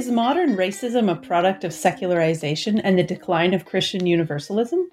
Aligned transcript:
Is 0.00 0.10
modern 0.10 0.56
racism 0.56 1.12
a 1.12 1.14
product 1.14 1.62
of 1.62 1.74
secularization 1.74 2.80
and 2.80 2.98
the 2.98 3.02
decline 3.02 3.52
of 3.52 3.66
Christian 3.66 4.06
universalism? 4.06 4.88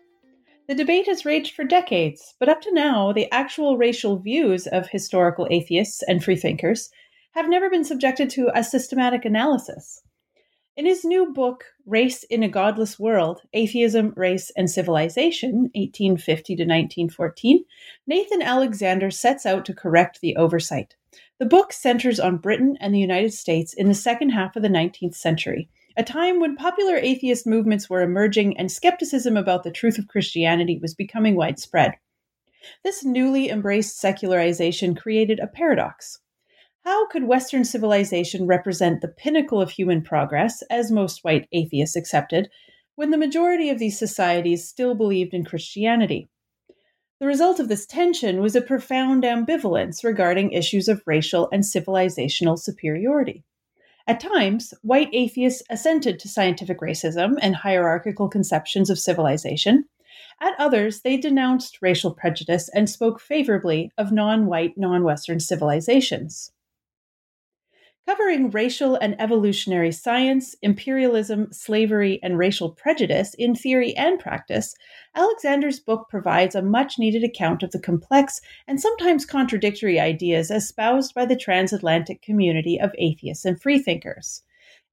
The 0.68 0.76
debate 0.76 1.08
has 1.08 1.24
raged 1.24 1.56
for 1.56 1.64
decades, 1.64 2.36
but 2.42 2.50
up 2.50 2.60
to 2.64 2.74
now, 2.74 3.14
the 3.14 3.32
actual 3.32 3.78
racial 3.78 4.20
views 4.20 4.68
of 4.68 4.90
historical 4.90 5.48
atheists 5.50 6.04
and 6.10 6.22
freethinkers 6.22 6.90
have 7.32 7.48
never 7.48 7.70
been 7.70 7.86
subjected 7.86 8.30
to 8.32 8.52
a 8.54 8.66
systematic 8.66 9.24
analysis. 9.24 10.02
In 10.76 10.86
his 10.86 11.06
new 11.06 11.32
book, 11.32 11.64
Race 11.86 12.24
in 12.24 12.44
a 12.44 12.50
Godless 12.50 13.00
World 13.00 13.44
Atheism, 13.54 14.12
Race, 14.18 14.52
and 14.58 14.70
Civilization, 14.70 15.72
1850 15.74 16.58
to 16.58 16.64
1914, 16.64 17.64
Nathan 18.08 18.42
Alexander 18.42 19.10
sets 19.10 19.46
out 19.46 19.64
to 19.68 19.74
correct 19.74 20.20
the 20.20 20.36
oversight. 20.36 20.97
The 21.40 21.46
book 21.46 21.72
centers 21.72 22.20
on 22.20 22.38
Britain 22.38 22.78
and 22.80 22.96
the 22.96 23.00
United 23.00 23.32
States 23.32 23.72
in 23.72 23.88
the 23.88 23.94
second 23.94 24.30
half 24.30 24.56
of 24.56 24.64
the 24.64 24.70
19th 24.70 25.14
century, 25.14 25.70
a 25.96 26.04
time 26.04 26.40
when 26.40 26.56
popular 26.56 26.96
atheist 26.96 27.46
movements 27.46 27.88
were 27.88 28.02
emerging 28.02 28.58
and 28.58 28.72
skepticism 28.72 29.38
about 29.38 29.64
the 29.64 29.70
truth 29.70 30.00
of 30.00 30.08
Christianity 30.08 30.80
was 30.82 30.96
becoming 30.96 31.36
widespread. 31.36 31.94
This 32.84 33.06
newly 33.06 33.50
embraced 33.50 34.00
secularization 34.00 34.96
created 34.96 35.40
a 35.40 35.46
paradox. 35.46 36.20
How 36.84 37.08
could 37.08 37.26
Western 37.26 37.66
civilization 37.66 38.48
represent 38.48 39.02
the 39.02 39.08
pinnacle 39.08 39.62
of 39.62 39.70
human 39.70 40.02
progress, 40.02 40.64
as 40.72 40.92
most 40.92 41.24
white 41.24 41.48
atheists 41.52 41.96
accepted, 41.96 42.50
when 42.96 43.12
the 43.12 43.18
majority 43.18 43.70
of 43.70 43.78
these 43.78 44.00
societies 44.00 44.68
still 44.68 44.96
believed 44.96 45.36
in 45.36 45.46
Christianity? 45.46 46.30
The 47.20 47.26
result 47.26 47.60
of 47.60 47.68
this 47.68 47.88
tension 47.88 48.42
was 48.42 48.56
a 48.56 48.62
profound 48.62 49.24
ambivalence 49.24 50.04
regarding 50.04 50.52
issues 50.52 50.88
of 50.88 51.02
racial 51.08 51.50
and 51.52 51.64
civilizational 51.64 52.60
superiority. 52.60 53.44
At 54.06 54.20
times, 54.20 54.74
white 54.84 55.10
atheists 55.12 55.64
assented 55.70 56.20
to 56.20 56.30
scientific 56.30 56.80
racism 56.80 57.38
and 57.42 57.56
hierarchical 57.56 58.30
conceptions 58.30 58.92
of 58.92 59.00
civilization. 59.00 59.86
At 60.40 60.54
others, 60.60 61.02
they 61.02 61.18
denounced 61.18 61.82
racial 61.82 62.14
prejudice 62.14 62.70
and 62.70 62.88
spoke 62.88 63.20
favorably 63.20 63.92
of 63.98 64.12
non 64.12 64.46
white, 64.46 64.78
non 64.78 65.04
Western 65.04 65.40
civilizations. 65.40 66.52
Covering 68.08 68.52
racial 68.52 68.96
and 68.96 69.20
evolutionary 69.20 69.92
science, 69.92 70.56
imperialism, 70.62 71.52
slavery, 71.52 72.22
and 72.24 72.38
racial 72.38 72.70
prejudice 72.70 73.34
in 73.34 73.54
theory 73.54 73.94
and 73.98 74.18
practice, 74.18 74.74
Alexander's 75.14 75.82
book 75.82 76.08
provides 76.10 76.56
a 76.56 76.62
much 76.62 76.98
needed 76.98 77.26
account 77.26 77.64
of 77.64 77.72
the 77.72 77.82
complex 77.82 78.40
and 78.66 78.80
sometimes 78.80 79.26
contradictory 79.26 80.00
ideas 80.00 80.50
espoused 80.50 81.14
by 81.14 81.26
the 81.26 81.36
transatlantic 81.36 82.22
community 82.22 82.80
of 82.80 82.96
atheists 82.98 83.44
and 83.44 83.62
freethinkers. 83.62 84.42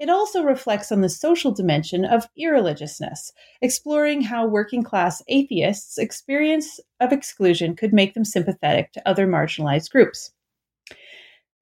It 0.00 0.10
also 0.10 0.42
reflects 0.42 0.90
on 0.90 1.00
the 1.00 1.08
social 1.08 1.52
dimension 1.52 2.04
of 2.04 2.28
irreligiousness, 2.36 3.32
exploring 3.62 4.22
how 4.22 4.44
working 4.44 4.82
class 4.82 5.22
atheists' 5.28 5.98
experience 5.98 6.80
of 6.98 7.12
exclusion 7.12 7.76
could 7.76 7.92
make 7.92 8.14
them 8.14 8.24
sympathetic 8.24 8.90
to 8.94 9.08
other 9.08 9.28
marginalized 9.28 9.90
groups. 9.90 10.32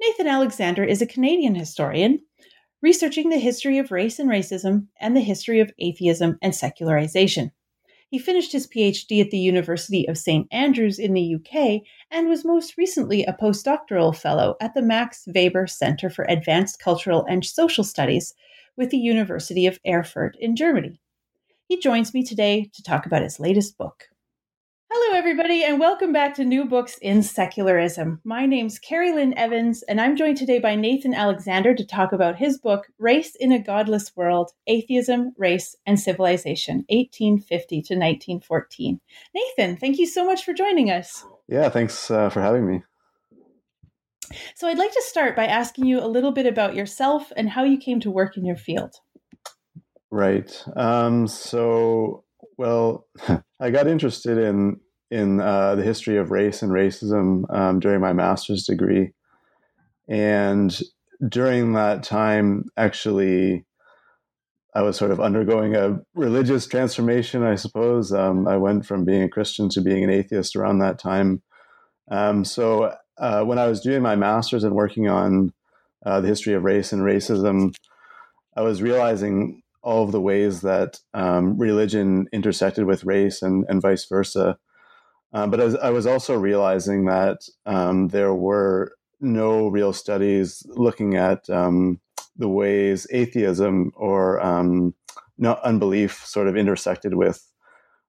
Nathan 0.05 0.27
Alexander 0.27 0.83
is 0.83 1.01
a 1.01 1.07
Canadian 1.07 1.55
historian 1.55 2.19
researching 2.83 3.29
the 3.29 3.39
history 3.39 3.79
of 3.79 3.93
race 3.93 4.19
and 4.19 4.29
racism 4.29 4.89
and 5.01 5.17
the 5.17 5.21
history 5.21 5.61
of 5.61 5.73
atheism 5.79 6.39
and 6.43 6.53
secularization. 6.53 7.53
He 8.11 8.19
finished 8.19 8.51
his 8.51 8.67
PhD 8.67 9.21
at 9.21 9.31
the 9.31 9.39
University 9.39 10.09
of 10.09 10.19
St. 10.19 10.49
Andrews 10.51 10.99
in 10.99 11.15
the 11.15 11.37
UK 11.37 11.83
and 12.11 12.29
was 12.29 12.45
most 12.45 12.77
recently 12.77 13.23
a 13.23 13.37
postdoctoral 13.41 14.15
fellow 14.15 14.57
at 14.61 14.75
the 14.75 14.83
Max 14.83 15.23
Weber 15.33 15.69
Center 15.69 16.11
for 16.11 16.27
Advanced 16.29 16.81
Cultural 16.81 17.25
and 17.29 17.45
Social 17.45 17.85
Studies 17.85 18.35
with 18.77 18.91
the 18.91 18.99
University 18.99 19.69
of 19.69 19.79
Erfurt 19.87 20.37
in 20.41 20.57
Germany. 20.57 21.01
He 21.69 21.79
joins 21.79 22.13
me 22.13 22.25
today 22.25 22.69
to 22.75 22.83
talk 22.83 23.07
about 23.07 23.23
his 23.23 23.39
latest 23.39 23.79
book. 23.79 24.09
Hello, 24.95 25.17
everybody, 25.17 25.65
and 25.65 25.81
welcome 25.81 26.13
back 26.13 26.35
to 26.35 26.45
New 26.45 26.67
Books 26.67 26.99
in 26.99 27.23
Secularism. 27.23 28.21
My 28.25 28.45
name's 28.45 28.79
Carrie 28.79 29.11
Lynn 29.11 29.33
Evans, 29.39 29.83
and 29.85 29.99
I'm 29.99 30.17
joined 30.17 30.37
today 30.37 30.59
by 30.59 30.75
Nathan 30.75 31.15
Alexander 31.15 31.75
to 31.75 31.87
talk 31.87 32.13
about 32.13 32.37
his 32.37 32.59
book, 32.59 32.89
Race 32.99 33.35
in 33.35 33.53
a 33.53 33.59
Godless 33.59 34.15
World 34.15 34.51
Atheism, 34.67 35.33
Race, 35.39 35.75
and 35.87 35.99
Civilization, 35.99 36.85
1850 36.91 37.77
to 37.77 37.95
1914. 37.95 39.01
Nathan, 39.35 39.79
thank 39.79 39.99
you 39.99 40.07
so 40.07 40.27
much 40.27 40.45
for 40.45 40.53
joining 40.53 40.91
us. 40.91 41.25
Yeah, 41.49 41.71
thanks 41.71 42.11
uh, 42.11 42.29
for 42.29 42.43
having 42.43 42.67
me. 42.67 42.83
So, 44.55 44.69
I'd 44.69 44.77
like 44.77 44.93
to 44.93 45.03
start 45.07 45.35
by 45.35 45.47
asking 45.47 45.87
you 45.87 46.01
a 46.01 46.07
little 46.07 46.33
bit 46.33 46.45
about 46.45 46.75
yourself 46.75 47.33
and 47.35 47.49
how 47.49 47.65
you 47.65 47.79
came 47.79 48.01
to 48.01 48.11
work 48.11 48.37
in 48.37 48.45
your 48.45 48.57
field. 48.57 48.97
Right. 50.11 50.63
Um, 50.77 51.27
so, 51.29 52.25
well, 52.59 53.07
I 53.61 53.71
got 53.71 53.87
interested 53.87 54.37
in 54.37 54.81
in 55.13 55.41
uh, 55.41 55.75
the 55.75 55.83
history 55.83 56.17
of 56.17 56.31
race 56.31 56.63
and 56.63 56.73
racism 56.73 57.45
um, 57.55 57.81
during 57.81 58.01
my 58.01 58.13
master's 58.13 58.65
degree, 58.65 59.13
and 60.09 60.81
during 61.29 61.75
that 61.75 62.03
time, 62.03 62.65
actually, 62.77 63.65
I 64.75 64.83
was 64.83 64.97
sort 64.97 65.11
of 65.11 65.21
undergoing 65.21 65.77
a 65.77 66.01
religious 66.15 66.67
transformation. 66.67 67.43
I 67.43 67.57
suppose 67.57 68.13
um, 68.13 68.49
I 68.49 68.57
went 68.57 68.87
from 68.87 69.05
being 69.05 69.23
a 69.23 69.29
Christian 69.29 69.69
to 69.71 69.81
being 69.81 70.03
an 70.03 70.11
atheist 70.11 70.57
around 70.57 70.79
that 70.79 70.99
time. 70.99 71.43
Um, 72.11 72.45
so 72.45 72.95
uh, 73.19 73.45
when 73.45 73.59
I 73.59 73.67
was 73.67 73.81
doing 73.81 74.03
my 74.03 74.17
master's 74.17 74.65
and 74.65 74.75
working 74.75 75.09
on 75.09 75.53
uh, 76.05 76.21
the 76.21 76.29
history 76.29 76.55
of 76.55 76.65
race 76.65 76.93
and 76.93 77.03
racism, 77.03 77.75
I 78.57 78.63
was 78.63 78.83
realizing 78.83 79.63
all 79.83 80.05
of 80.05 80.13
the 80.13 80.21
ways 80.21 80.63
that 80.63 80.99
um, 81.15 81.59
religion 81.59 82.29
intersected 82.33 82.85
with 82.87 83.05
race 83.05 83.43
and, 83.43 83.65
and 83.69 83.83
vice 83.83 84.07
versa. 84.07 84.59
Uh, 85.33 85.47
but 85.47 85.61
as, 85.61 85.75
I 85.77 85.91
was 85.91 86.07
also 86.07 86.35
realizing 86.35 87.07
that 87.07 87.49
um, 87.65 88.09
there 88.09 88.35
were 88.35 88.93
no 89.21 89.69
real 89.69 89.93
studies 89.93 90.63
looking 90.69 91.17
at 91.17 91.49
um, 91.49 92.01
the 92.37 92.49
ways 92.49 93.07
atheism 93.11 93.93
or 93.95 94.41
um, 94.41 94.95
no, 95.39 95.59
unbelief 95.65 96.25
sort 96.27 96.49
of 96.49 96.57
intersected 96.57 97.15
with 97.15 97.47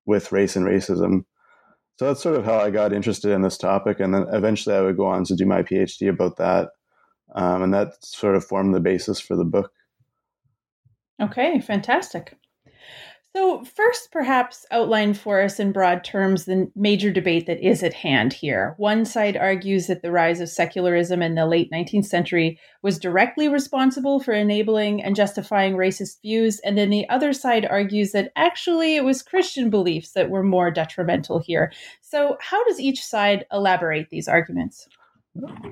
with 0.05 0.31
race 0.33 0.55
and 0.57 0.65
racism. 0.65 1.23
So 1.97 2.07
that's 2.07 2.21
sort 2.21 2.35
of 2.35 2.43
how 2.43 2.57
I 2.57 2.71
got 2.71 2.91
interested 2.91 3.31
in 3.31 3.41
this 3.41 3.57
topic, 3.57 3.99
and 3.99 4.13
then 4.13 4.25
eventually 4.31 4.75
I 4.75 4.81
would 4.81 4.97
go 4.97 5.05
on 5.05 5.23
to 5.25 5.35
do 5.35 5.45
my 5.45 5.61
PhD 5.61 6.09
about 6.09 6.37
that, 6.37 6.69
um, 7.35 7.61
and 7.61 7.73
that 7.73 8.03
sort 8.03 8.35
of 8.35 8.43
formed 8.43 8.73
the 8.73 8.79
basis 8.79 9.19
for 9.19 9.37
the 9.37 9.45
book. 9.45 9.71
Okay, 11.21 11.61
fantastic. 11.61 12.35
So, 13.35 13.63
first, 13.63 14.11
perhaps 14.11 14.63
outline 14.69 15.15
for 15.15 15.41
us 15.41 15.59
in 15.59 15.71
broad 15.71 16.03
terms 16.03 16.45
the 16.45 16.71
major 16.75 17.09
debate 17.09 17.47
that 17.47 17.59
is 17.65 17.81
at 17.81 17.95
hand 17.95 18.31
here. 18.31 18.75
One 18.77 19.05
side 19.05 19.35
argues 19.35 19.87
that 19.87 20.03
the 20.03 20.11
rise 20.11 20.39
of 20.39 20.49
secularism 20.49 21.23
in 21.23 21.33
the 21.33 21.47
late 21.47 21.71
19th 21.71 22.05
century 22.05 22.59
was 22.83 22.99
directly 22.99 23.47
responsible 23.47 24.19
for 24.19 24.33
enabling 24.33 25.01
and 25.01 25.15
justifying 25.15 25.73
racist 25.73 26.21
views, 26.21 26.59
and 26.59 26.77
then 26.77 26.91
the 26.91 27.09
other 27.09 27.33
side 27.33 27.65
argues 27.65 28.11
that 28.11 28.31
actually 28.35 28.97
it 28.97 29.03
was 29.03 29.23
Christian 29.23 29.71
beliefs 29.71 30.11
that 30.11 30.29
were 30.29 30.43
more 30.43 30.69
detrimental 30.69 31.39
here. 31.39 31.73
So, 32.01 32.37
how 32.39 32.63
does 32.65 32.79
each 32.79 33.03
side 33.03 33.47
elaborate 33.51 34.09
these 34.11 34.27
arguments? 34.27 34.87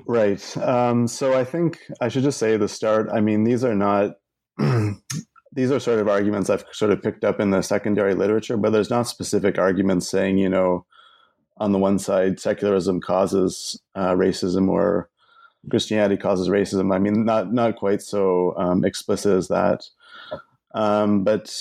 Right. 0.08 0.56
Um, 0.56 1.06
so, 1.06 1.38
I 1.38 1.44
think 1.44 1.78
I 2.00 2.08
should 2.08 2.24
just 2.24 2.40
say 2.40 2.56
the 2.56 2.66
start 2.66 3.08
I 3.12 3.20
mean, 3.20 3.44
these 3.44 3.62
are 3.62 3.76
not 3.76 4.16
these 5.52 5.70
are 5.70 5.80
sort 5.80 6.00
of 6.00 6.08
arguments 6.08 6.48
I've 6.48 6.64
sort 6.72 6.92
of 6.92 7.02
picked 7.02 7.24
up 7.24 7.38
in 7.38 7.50
the 7.50 7.62
secondary 7.62 8.14
literature, 8.14 8.56
but 8.56 8.70
there's 8.70 8.90
not 8.90 9.06
specific 9.06 9.58
arguments 9.58 10.08
saying, 10.08 10.38
you 10.38 10.48
know, 10.48 10.86
on 11.58 11.72
the 11.72 11.78
one 11.78 11.98
side, 11.98 12.40
secularism 12.40 13.00
causes 13.00 13.80
uh, 13.94 14.12
racism 14.12 14.68
or 14.68 15.10
Christianity 15.70 16.16
causes 16.16 16.48
racism. 16.48 16.94
I 16.94 16.98
mean, 16.98 17.24
not 17.24 17.52
not 17.52 17.76
quite 17.76 18.02
so 18.02 18.56
um, 18.56 18.84
explicit 18.84 19.36
as 19.36 19.48
that. 19.48 19.84
Um, 20.74 21.22
but 21.22 21.60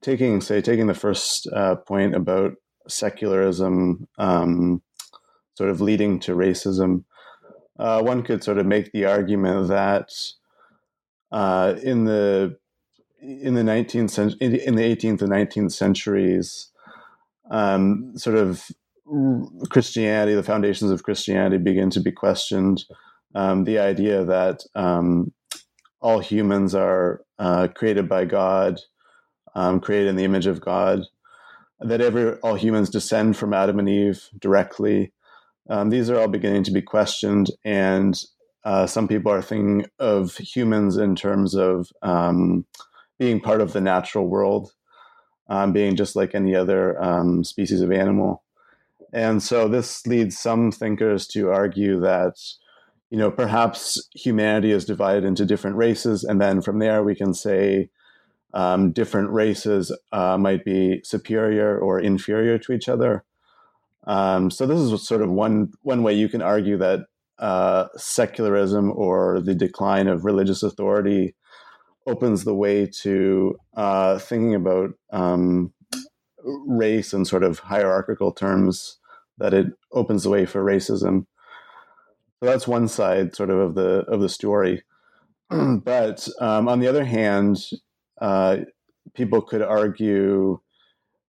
taking, 0.00 0.40
say, 0.40 0.60
taking 0.60 0.86
the 0.86 0.94
first 0.94 1.46
uh, 1.52 1.76
point 1.76 2.14
about 2.14 2.54
secularism, 2.88 4.08
um, 4.18 4.82
sort 5.54 5.70
of 5.70 5.80
leading 5.80 6.18
to 6.20 6.34
racism. 6.34 7.04
uh, 7.78 8.02
one 8.02 8.22
could 8.22 8.42
sort 8.42 8.58
of 8.58 8.66
make 8.66 8.92
the 8.92 9.04
argument 9.04 9.68
that 9.68 10.10
uh, 11.30 11.74
in 11.82 12.04
the 12.04 12.56
in 13.26 13.54
the 13.54 13.62
19th 13.62 14.10
century, 14.10 14.38
in 14.40 14.76
the 14.76 14.82
18th 14.82 15.22
and 15.22 15.32
19th 15.32 15.72
centuries, 15.72 16.70
um, 17.50 18.12
sort 18.16 18.36
of 18.36 18.70
Christianity, 19.70 20.34
the 20.34 20.42
foundations 20.42 20.90
of 20.90 21.02
Christianity 21.02 21.58
begin 21.58 21.90
to 21.90 22.00
be 22.00 22.12
questioned. 22.12 22.84
Um, 23.34 23.64
the 23.64 23.78
idea 23.78 24.24
that 24.24 24.60
um, 24.74 25.32
all 26.00 26.20
humans 26.20 26.74
are 26.74 27.22
uh, 27.38 27.68
created 27.74 28.08
by 28.08 28.24
God, 28.24 28.80
um, 29.54 29.80
created 29.80 30.08
in 30.08 30.16
the 30.16 30.24
image 30.24 30.46
of 30.46 30.60
God, 30.60 31.02
that 31.80 32.00
every 32.00 32.32
all 32.38 32.54
humans 32.54 32.90
descend 32.90 33.36
from 33.36 33.52
Adam 33.52 33.78
and 33.78 33.88
Eve 33.88 34.28
directly. 34.38 35.12
Um, 35.68 35.90
these 35.90 36.08
are 36.10 36.18
all 36.18 36.28
beginning 36.28 36.62
to 36.64 36.70
be 36.70 36.82
questioned, 36.82 37.50
and 37.64 38.18
uh, 38.64 38.86
some 38.86 39.06
people 39.06 39.30
are 39.30 39.42
thinking 39.42 39.86
of 39.98 40.36
humans 40.36 40.96
in 40.96 41.14
terms 41.14 41.54
of 41.54 41.88
um, 42.02 42.64
being 43.18 43.40
part 43.40 43.60
of 43.60 43.72
the 43.72 43.80
natural 43.80 44.26
world, 44.26 44.72
um, 45.48 45.72
being 45.72 45.96
just 45.96 46.16
like 46.16 46.34
any 46.34 46.54
other 46.54 47.02
um, 47.02 47.44
species 47.44 47.80
of 47.80 47.92
animal. 47.92 48.42
And 49.12 49.42
so 49.42 49.68
this 49.68 50.06
leads 50.06 50.38
some 50.38 50.70
thinkers 50.70 51.26
to 51.28 51.50
argue 51.50 52.00
that, 52.00 52.34
you 53.10 53.18
know, 53.18 53.30
perhaps 53.30 54.08
humanity 54.14 54.72
is 54.72 54.84
divided 54.84 55.24
into 55.24 55.46
different 55.46 55.76
races, 55.76 56.24
and 56.24 56.40
then 56.40 56.60
from 56.60 56.78
there 56.78 57.02
we 57.02 57.14
can 57.14 57.32
say 57.32 57.88
um, 58.52 58.92
different 58.92 59.30
races 59.30 59.96
uh, 60.12 60.36
might 60.36 60.64
be 60.64 61.00
superior 61.04 61.78
or 61.78 62.00
inferior 62.00 62.58
to 62.58 62.72
each 62.72 62.88
other. 62.88 63.24
Um, 64.06 64.50
so 64.50 64.66
this 64.66 64.80
is 64.80 65.06
sort 65.06 65.22
of 65.22 65.30
one 65.30 65.72
one 65.82 66.02
way 66.02 66.14
you 66.14 66.28
can 66.28 66.42
argue 66.42 66.76
that 66.78 67.00
uh, 67.38 67.86
secularism 67.96 68.92
or 68.94 69.40
the 69.40 69.54
decline 69.54 70.08
of 70.08 70.24
religious 70.24 70.62
authority 70.62 71.34
opens 72.06 72.44
the 72.44 72.54
way 72.54 72.86
to 72.86 73.56
uh, 73.76 74.18
thinking 74.18 74.54
about 74.54 74.90
um, 75.10 75.72
race 76.44 77.12
in 77.12 77.24
sort 77.24 77.42
of 77.42 77.58
hierarchical 77.58 78.32
terms. 78.32 78.98
That 79.38 79.52
it 79.52 79.66
opens 79.92 80.22
the 80.22 80.30
way 80.30 80.46
for 80.46 80.64
racism. 80.64 81.26
So 82.40 82.50
that's 82.50 82.66
one 82.66 82.88
side, 82.88 83.34
sort 83.34 83.50
of, 83.50 83.58
of 83.58 83.74
the 83.74 84.04
of 84.08 84.20
the 84.20 84.28
story. 84.28 84.82
but 85.50 86.26
um, 86.40 86.68
on 86.68 86.80
the 86.80 86.88
other 86.88 87.04
hand, 87.04 87.58
uh, 88.20 88.58
people 89.14 89.42
could 89.42 89.62
argue 89.62 90.58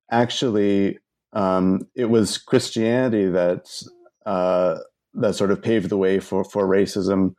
actually 0.09 0.99
um, 1.33 1.81
it 1.95 2.05
was 2.05 2.37
Christianity 2.37 3.27
that 3.27 3.69
uh, 4.25 4.77
that 5.13 5.35
sort 5.35 5.51
of 5.51 5.61
paved 5.61 5.89
the 5.89 5.97
way 5.97 6.19
for 6.19 6.43
for 6.43 6.67
racism. 6.67 7.35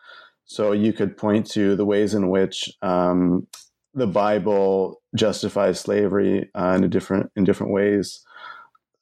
So 0.49 0.73
you 0.73 0.95
could 0.95 1.19
point 1.19 1.47
to 1.51 1.77
the 1.77 1.85
ways 1.85 2.15
in 2.15 2.31
which 2.31 2.71
um, 2.81 3.47
the 3.93 4.07
Bible 4.07 5.03
justifies 5.15 5.79
slavery 5.79 6.51
uh, 6.55 6.79
in 6.83 6.89
different 6.89 7.31
in 7.37 7.45
different 7.45 7.73
ways. 7.73 8.25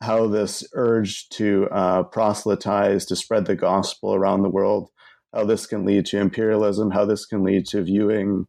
How 0.02 0.26
this 0.26 0.64
urge 0.74 1.28
to 1.30 1.68
uh, 1.70 2.02
proselytize, 2.02 3.06
to 3.06 3.16
spread 3.16 3.46
the 3.46 3.54
gospel 3.54 4.12
around 4.14 4.42
the 4.42 4.50
world, 4.50 4.90
how 5.32 5.44
this 5.44 5.66
can 5.66 5.86
lead 5.86 6.06
to 6.06 6.18
imperialism, 6.18 6.90
how 6.90 7.04
this 7.04 7.24
can 7.24 7.44
lead 7.44 7.64
to 7.66 7.82
viewing 7.82 8.46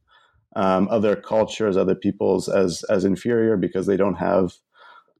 um, 0.55 0.88
other 0.89 1.15
cultures, 1.15 1.77
other 1.77 1.95
peoples 1.95 2.50
as 2.50 2.83
as 2.89 3.05
inferior 3.05 3.57
because 3.57 3.85
they 3.85 3.95
don't 3.95 4.15
have, 4.15 4.53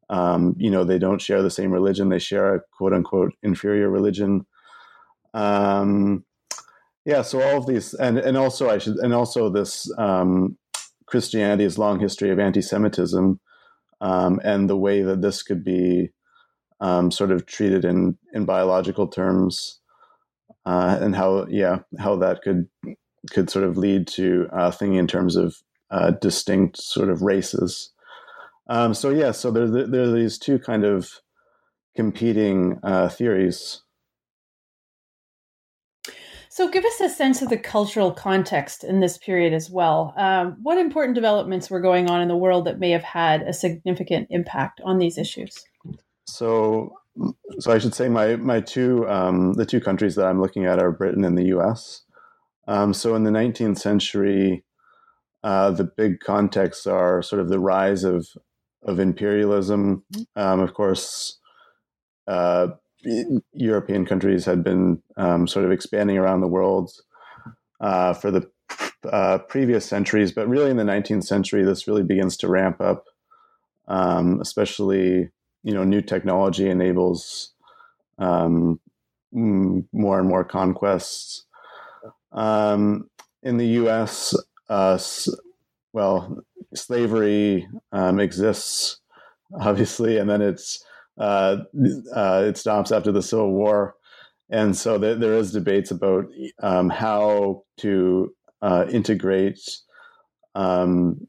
um, 0.10 0.56
you 0.58 0.72
know, 0.72 0.84
they 0.84 0.98
don't 0.98 1.22
share 1.22 1.44
the 1.44 1.52
same 1.52 1.72
religion. 1.72 2.10
They 2.10 2.18
share 2.18 2.56
a 2.56 2.62
quote 2.76 2.94
unquote 2.94 3.34
inferior 3.44 3.88
religion. 3.88 4.48
Um, 5.36 6.24
yeah, 7.08 7.22
so 7.22 7.42
all 7.42 7.58
of 7.58 7.66
these, 7.66 7.94
and 7.94 8.18
and 8.18 8.36
also 8.36 8.70
I 8.70 8.80
should, 8.80 8.98
and 8.98 9.14
also 9.14 9.50
this 9.50 9.90
um, 9.98 10.58
Christianity's 11.06 11.78
long 11.78 12.02
history 12.02 12.32
of 12.32 12.38
anti-Semitism, 12.38 13.40
um, 14.02 14.42
and 14.44 14.70
the 14.70 14.76
way 14.76 15.04
that 15.04 15.22
this 15.22 15.42
could 15.42 15.64
be 15.64 16.10
um, 16.82 17.10
sort 17.10 17.32
of 17.32 17.46
treated 17.46 17.86
in 17.86 18.18
in 18.34 18.44
biological 18.44 19.08
terms, 19.08 19.80
uh, 20.66 20.98
and 21.00 21.16
how 21.16 21.48
yeah 21.48 21.80
how 21.98 22.18
that 22.18 22.42
could 22.42 22.68
could 23.32 23.50
sort 23.50 23.64
of 23.64 23.78
lead 23.78 24.06
to 24.08 24.50
uh, 24.52 24.70
thinking 24.70 25.00
in 25.00 25.08
terms 25.08 25.38
of 25.38 25.56
uh, 25.90 26.12
distinct 26.12 26.76
sort 26.76 27.10
of 27.10 27.22
races. 27.22 27.94
Um, 28.70 28.94
so 28.94 29.12
yeah, 29.12 29.32
so 29.32 29.50
there 29.50 29.66
there 29.66 30.04
are 30.04 30.12
these 30.12 30.38
two 30.38 30.60
kind 30.60 30.84
of 30.84 31.10
competing 31.96 32.82
uh, 32.84 33.08
theories. 33.08 33.82
So, 36.58 36.68
give 36.68 36.86
us 36.86 37.00
a 37.00 37.08
sense 37.08 37.44
of 37.44 37.50
the 37.50 37.58
cultural 37.60 38.12
context 38.12 38.84
in 38.84 39.00
this 39.00 39.16
period 39.20 39.54
as 39.54 39.70
well. 39.70 40.12
Um, 40.18 40.58
what 40.64 40.80
important 40.80 41.14
developments 41.14 41.70
were 41.70 41.80
going 41.80 42.10
on 42.10 42.20
in 42.20 42.30
the 42.30 42.36
world 42.36 42.66
that 42.66 42.80
may 42.80 42.90
have 42.90 43.04
had 43.04 43.44
a 43.44 43.54
significant 43.54 44.26
impact 44.32 44.82
on 44.84 44.98
these 44.98 45.20
issues? 45.20 45.64
So, 46.26 46.96
so 47.60 47.72
I 47.72 47.78
should 47.78 47.94
say 47.94 48.10
my 48.10 48.38
my 48.38 48.60
two 48.60 49.08
um, 49.08 49.54
the 49.54 49.68
two 49.68 49.80
countries 49.80 50.16
that 50.16 50.26
I'm 50.26 50.42
looking 50.42 50.66
at 50.66 50.80
are 50.80 50.92
Britain 50.92 51.24
and 51.24 51.38
the 51.38 51.46
U.S. 51.50 52.02
Um, 52.68 52.92
so, 52.92 53.14
in 53.14 53.24
the 53.24 53.30
19th 53.30 53.78
century, 53.78 54.66
uh, 55.44 55.70
the 55.70 55.84
big 55.84 56.22
contexts 56.22 56.88
are 56.88 57.22
sort 57.22 57.40
of 57.40 57.50
the 57.50 57.60
rise 57.60 58.04
of 58.04 58.30
of 58.82 59.00
imperialism. 59.00 60.04
Um, 60.36 60.62
of 60.62 60.74
course, 60.74 61.38
uh, 62.26 62.70
European 63.54 64.06
countries 64.06 64.46
had 64.46 64.64
been 64.64 65.02
um, 65.16 65.48
sort 65.48 65.66
of 65.66 65.72
expanding 65.72 66.18
around 66.18 66.42
the 66.42 66.48
world 66.48 66.92
uh, 67.80 68.14
for 68.14 68.32
the 68.32 68.50
uh, 69.10 69.38
previous 69.40 69.86
centuries, 69.86 70.32
but 70.32 70.48
really 70.48 70.70
in 70.70 70.78
the 70.78 70.84
19th 70.84 71.24
century, 71.24 71.64
this 71.64 71.88
really 71.88 72.04
begins 72.04 72.38
to 72.38 72.48
ramp 72.48 72.82
up. 72.82 73.06
Um, 73.88 74.42
especially, 74.42 75.30
you 75.64 75.74
know, 75.74 75.86
new 75.86 76.02
technology 76.02 76.70
enables 76.70 77.54
um, 78.18 78.82
more 79.32 80.20
and 80.20 80.28
more 80.28 80.44
conquests. 80.44 81.46
Um, 82.34 83.10
in 83.44 83.56
the 83.58 83.68
U.S., 83.68 84.36
uh, 84.70 85.00
well, 85.94 86.44
slavery 86.74 87.68
um, 87.94 88.20
exists, 88.20 88.98
obviously, 89.60 90.18
and 90.18 90.30
then 90.30 90.42
it's 90.42 90.84
uh, 91.18 91.58
uh, 92.16 92.44
it 92.46 92.58
stops 92.58 92.92
after 92.92 93.12
the 93.12 93.24
Civil 93.24 93.52
War, 93.52 93.96
and 94.50 94.76
so 94.76 94.98
th- 94.98 95.20
there 95.20 95.34
is 95.34 95.52
debates 95.52 95.92
about 95.92 96.26
um, 96.62 96.90
how 96.90 97.64
to 97.78 98.34
uh, 98.62 98.86
integrate 98.92 99.60
um, 100.56 101.28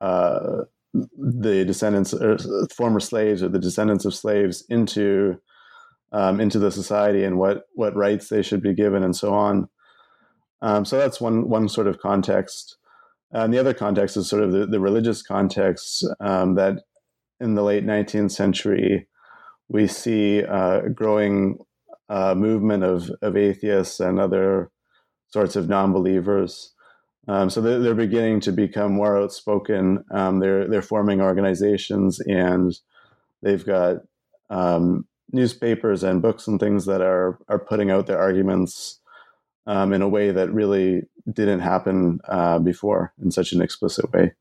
uh, 0.00 0.62
the 0.92 1.64
descendants, 1.64 2.14
or 2.14 2.38
former 2.76 3.00
slaves, 3.00 3.42
or 3.42 3.48
the 3.48 3.58
descendants 3.58 4.04
of 4.04 4.14
slaves 4.14 4.64
into 4.68 5.36
um, 6.12 6.40
into 6.40 6.58
the 6.58 6.70
society, 6.70 7.24
and 7.24 7.38
what 7.38 7.64
what 7.74 7.96
rights 7.96 8.28
they 8.28 8.42
should 8.42 8.62
be 8.62 8.74
given, 8.74 9.02
and 9.02 9.16
so 9.16 9.34
on. 9.34 9.68
Um, 10.62 10.84
so 10.84 10.98
that's 10.98 11.20
one 11.20 11.48
one 11.48 11.68
sort 11.68 11.86
of 11.86 11.98
context. 11.98 12.76
And 13.32 13.52
the 13.52 13.58
other 13.58 13.74
context 13.74 14.16
is 14.16 14.28
sort 14.28 14.44
of 14.44 14.52
the, 14.52 14.64
the 14.64 14.78
religious 14.78 15.20
context 15.20 16.06
um, 16.20 16.54
that 16.54 16.84
in 17.40 17.54
the 17.54 17.62
late 17.62 17.84
19th 17.84 18.30
century, 18.30 19.06
we 19.68 19.86
see 19.86 20.44
uh, 20.44 20.82
a 20.82 20.90
growing 20.90 21.58
uh, 22.08 22.34
movement 22.34 22.84
of, 22.84 23.10
of 23.22 23.36
atheists 23.36 24.00
and 24.00 24.20
other 24.20 24.70
sorts 25.28 25.56
of 25.56 25.68
non-believers. 25.68 26.72
Um, 27.26 27.48
so 27.48 27.60
they're, 27.60 27.80
they're, 27.80 27.94
beginning 27.94 28.40
to 28.40 28.52
become 28.52 28.92
more 28.92 29.16
outspoken. 29.18 30.04
Um, 30.10 30.40
they're 30.40 30.68
they're 30.68 30.82
forming 30.82 31.22
organizations 31.22 32.20
and 32.20 32.78
they've 33.42 33.64
got 33.64 33.96
um, 34.50 35.06
newspapers 35.32 36.04
and 36.04 36.20
books 36.20 36.46
and 36.46 36.60
things 36.60 36.84
that 36.84 37.00
are 37.00 37.38
are 37.48 37.58
putting 37.58 37.90
out 37.90 38.06
their 38.06 38.18
arguments 38.18 39.00
um, 39.66 39.92
in 39.94 40.02
a 40.02 40.08
way 40.08 40.30
that 40.30 40.52
really 40.52 41.02
didn't 41.32 41.60
happen 41.60 42.20
uh, 42.28 42.58
before 42.58 43.14
in 43.22 43.30
such 43.30 43.52
an 43.52 43.62
explicit 43.62 44.12
way. 44.12 44.32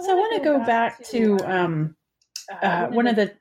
So 0.00 0.12
I 0.12 0.23
want 0.34 0.44
to 0.44 0.58
go 0.58 0.64
back 0.64 1.02
to 1.04 1.38
um, 1.44 1.96
uh, 2.62 2.86
one 2.88 3.06
of 3.06 3.16
the 3.16 3.32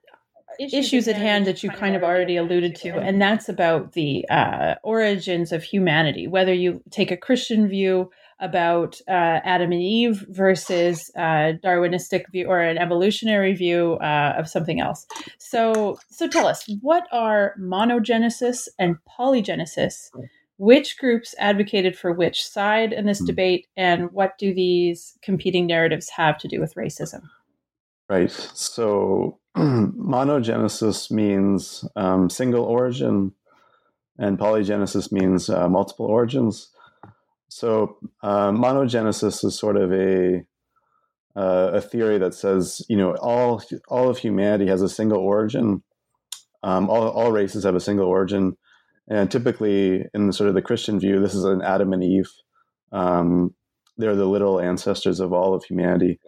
issues 0.60 1.08
at 1.08 1.16
hand 1.16 1.48
that 1.48 1.64
you 1.64 1.70
kind 1.70 1.96
of 1.96 2.04
already 2.04 2.38
alluded 2.38 2.76
to, 2.76 2.90
and 3.00 3.22
that's 3.22 3.50
about 3.50 3.94
the 3.94 4.28
uh, 4.30 4.76
origins 4.84 5.52
of 5.52 5.64
humanity. 5.64 6.28
Whether 6.28 6.54
you 6.54 6.82
take 6.92 7.12
a 7.12 7.18
Christian 7.18 7.68
view 7.68 8.12
about 8.40 9.00
uh, 9.08 9.40
Adam 9.44 9.72
and 9.72 9.82
Eve 9.82 10.26
versus 10.30 11.10
uh, 11.16 11.54
Darwinistic 11.64 12.30
view 12.32 12.48
or 12.48 12.60
an 12.60 12.78
evolutionary 12.78 13.54
view 13.54 13.94
uh, 13.94 14.36
of 14.38 14.50
something 14.50 14.82
else. 14.82 15.06
So, 15.40 15.98
so 16.10 16.28
tell 16.28 16.46
us, 16.46 16.66
what 16.82 17.08
are 17.12 17.56
monogenesis 17.60 18.68
and 18.78 18.98
polygenesis? 19.08 20.10
Which 20.58 20.98
groups 20.98 21.34
advocated 21.40 21.98
for 21.98 22.14
which 22.14 22.46
side 22.46 22.94
in 22.94 23.06
this 23.06 23.20
hmm. 23.20 23.26
debate, 23.26 23.68
and 23.76 24.12
what 24.12 24.38
do 24.38 24.54
these 24.54 25.18
competing 25.22 25.68
narratives 25.68 26.10
have 26.12 26.38
to 26.40 26.48
do 26.48 26.60
with 26.60 26.76
racism? 26.76 27.24
Right. 28.10 28.32
So 28.32 29.40
monogenesis 29.58 31.10
means 31.10 31.86
um, 31.96 32.30
single 32.30 32.64
origin. 32.64 33.34
and 34.18 34.38
polygenesis 34.38 35.12
means 35.12 35.50
uh, 35.50 35.68
multiple 35.70 36.06
origins. 36.06 36.70
So 37.50 37.98
uh, 38.22 38.52
monogenesis 38.52 39.44
is 39.44 39.58
sort 39.58 39.78
of 39.78 39.92
a 39.94 40.44
uh, 41.36 41.72
a 41.74 41.82
theory 41.82 42.20
that 42.20 42.34
says 42.34 42.84
you 42.90 42.98
know 42.98 43.16
all 43.16 43.64
all 43.88 44.10
of 44.10 44.18
humanity 44.18 44.68
has 44.68 44.82
a 44.82 44.90
single 44.90 45.20
origin. 45.20 45.84
Um, 46.64 46.90
all 46.90 47.10
all 47.10 47.32
races 47.32 47.64
have 47.64 47.76
a 47.76 47.80
single 47.80 48.08
origin, 48.08 48.58
and 49.10 49.30
typically 49.30 50.06
in 50.14 50.28
the 50.28 50.34
sort 50.34 50.50
of 50.50 50.56
the 50.56 50.62
Christian 50.62 51.00
view, 51.00 51.20
this 51.20 51.36
is 51.36 51.44
an 51.44 51.62
Adam 51.62 51.94
and 51.94 52.04
Eve. 52.04 52.32
Um, 52.92 53.54
they're 53.98 54.16
the 54.16 54.26
literal 54.26 54.60
ancestors 54.60 55.20
of 55.20 55.34
all 55.34 55.54
of 55.54 55.64
humanity. 55.66 56.20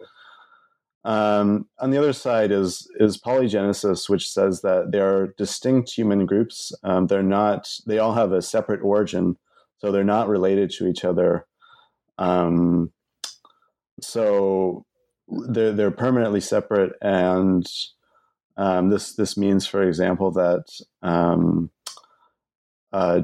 Um, 1.04 1.68
on 1.78 1.90
the 1.90 1.98
other 1.98 2.12
side 2.12 2.50
is 2.50 2.90
is 2.98 3.16
polygenesis, 3.16 4.08
which 4.08 4.28
says 4.28 4.62
that 4.62 4.90
there 4.90 5.06
are 5.08 5.34
distinct 5.38 5.90
human 5.90 6.26
groups. 6.26 6.72
Um, 6.82 7.06
they're 7.06 7.22
not; 7.22 7.68
they 7.86 7.98
all 7.98 8.14
have 8.14 8.32
a 8.32 8.42
separate 8.42 8.82
origin, 8.82 9.36
so 9.78 9.92
they're 9.92 10.02
not 10.02 10.28
related 10.28 10.70
to 10.70 10.88
each 10.88 11.04
other. 11.04 11.46
Um, 12.18 12.92
so 14.00 14.84
they're 15.28 15.72
they're 15.72 15.92
permanently 15.92 16.40
separate, 16.40 16.94
and 17.00 17.64
um, 18.56 18.90
this 18.90 19.14
this 19.14 19.36
means, 19.36 19.64
for 19.64 19.82
example, 19.82 20.32
that 20.32 20.64
um, 21.02 21.70
uh, 22.96 23.22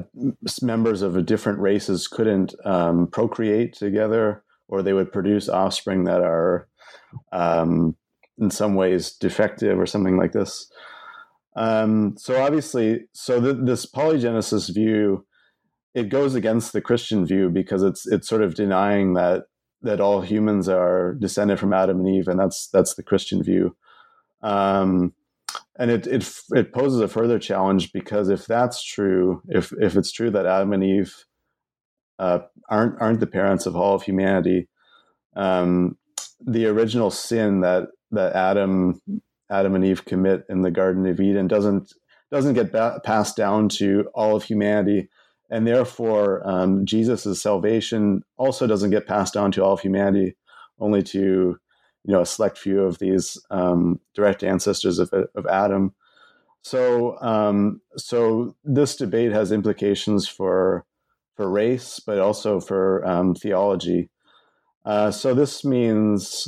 members 0.61 1.01
of 1.01 1.25
different 1.25 1.59
races 1.59 2.07
couldn't 2.07 2.53
um, 2.63 3.07
procreate 3.07 3.73
together, 3.73 4.43
or 4.67 4.81
they 4.81 4.93
would 4.93 5.11
produce 5.11 5.49
offspring 5.49 6.03
that 6.03 6.21
are 6.21 6.67
um, 7.31 7.95
in 8.37 8.51
some 8.51 8.75
ways 8.75 9.13
defective 9.13 9.79
or 9.79 9.87
something 9.87 10.15
like 10.15 10.31
this. 10.31 10.71
Um, 11.55 12.15
so 12.17 12.41
obviously, 12.41 13.05
so 13.13 13.41
th- 13.41 13.65
this 13.65 13.85
polygenesis 13.85 14.73
view 14.73 15.25
it 15.93 16.09
goes 16.09 16.35
against 16.35 16.73
the 16.73 16.81
Christian 16.81 17.25
view 17.25 17.49
because 17.49 17.83
it's 17.83 18.07
it's 18.07 18.27
sort 18.27 18.41
of 18.41 18.55
denying 18.55 19.13
that 19.13 19.45
that 19.81 20.01
all 20.01 20.21
humans 20.21 20.69
are 20.69 21.15
descended 21.15 21.59
from 21.59 21.73
Adam 21.73 21.99
and 21.99 22.09
Eve, 22.09 22.27
and 22.27 22.39
that's 22.39 22.67
that's 22.67 22.95
the 22.95 23.03
Christian 23.03 23.43
view. 23.43 23.75
Um, 24.41 25.13
and 25.77 25.89
it, 25.89 26.05
it 26.07 26.29
it 26.51 26.73
poses 26.73 26.99
a 26.99 27.07
further 27.07 27.39
challenge 27.39 27.91
because 27.91 28.29
if 28.29 28.45
that's 28.45 28.83
true, 28.83 29.41
if 29.49 29.73
if 29.79 29.95
it's 29.95 30.11
true 30.11 30.29
that 30.31 30.45
Adam 30.45 30.73
and 30.73 30.83
Eve 30.83 31.15
uh, 32.19 32.39
aren't 32.69 33.01
aren't 33.01 33.19
the 33.19 33.27
parents 33.27 33.65
of 33.65 33.75
all 33.75 33.95
of 33.95 34.03
humanity, 34.03 34.67
um, 35.35 35.97
the 36.39 36.67
original 36.67 37.09
sin 37.09 37.61
that 37.61 37.87
that 38.11 38.35
Adam 38.35 39.01
Adam 39.49 39.75
and 39.75 39.85
Eve 39.85 40.05
commit 40.05 40.43
in 40.49 40.61
the 40.61 40.71
Garden 40.71 41.05
of 41.07 41.19
Eden 41.19 41.47
doesn't 41.47 41.93
doesn't 42.31 42.53
get 42.53 42.71
ba- 42.71 43.01
passed 43.03 43.35
down 43.35 43.69
to 43.69 44.09
all 44.13 44.35
of 44.35 44.43
humanity, 44.43 45.09
and 45.49 45.65
therefore 45.65 46.47
um, 46.47 46.85
Jesus' 46.85 47.41
salvation 47.41 48.21
also 48.37 48.67
doesn't 48.67 48.91
get 48.91 49.07
passed 49.07 49.33
down 49.33 49.51
to 49.53 49.63
all 49.63 49.73
of 49.73 49.81
humanity, 49.81 50.35
only 50.79 51.01
to 51.03 51.57
you 52.05 52.13
know 52.13 52.21
a 52.21 52.25
select 52.25 52.57
few 52.57 52.81
of 52.81 52.99
these 52.99 53.37
um, 53.49 53.99
direct 54.13 54.43
ancestors 54.43 54.99
of, 54.99 55.11
of 55.13 55.45
Adam. 55.47 55.93
So 56.61 57.19
um, 57.21 57.81
so 57.97 58.55
this 58.63 58.95
debate 58.95 59.31
has 59.31 59.51
implications 59.51 60.27
for 60.27 60.85
for 61.35 61.49
race, 61.49 61.99
but 61.99 62.19
also 62.19 62.59
for 62.59 63.05
um, 63.05 63.35
theology. 63.35 64.09
Uh, 64.85 65.11
so 65.11 65.33
this 65.33 65.63
means, 65.63 66.47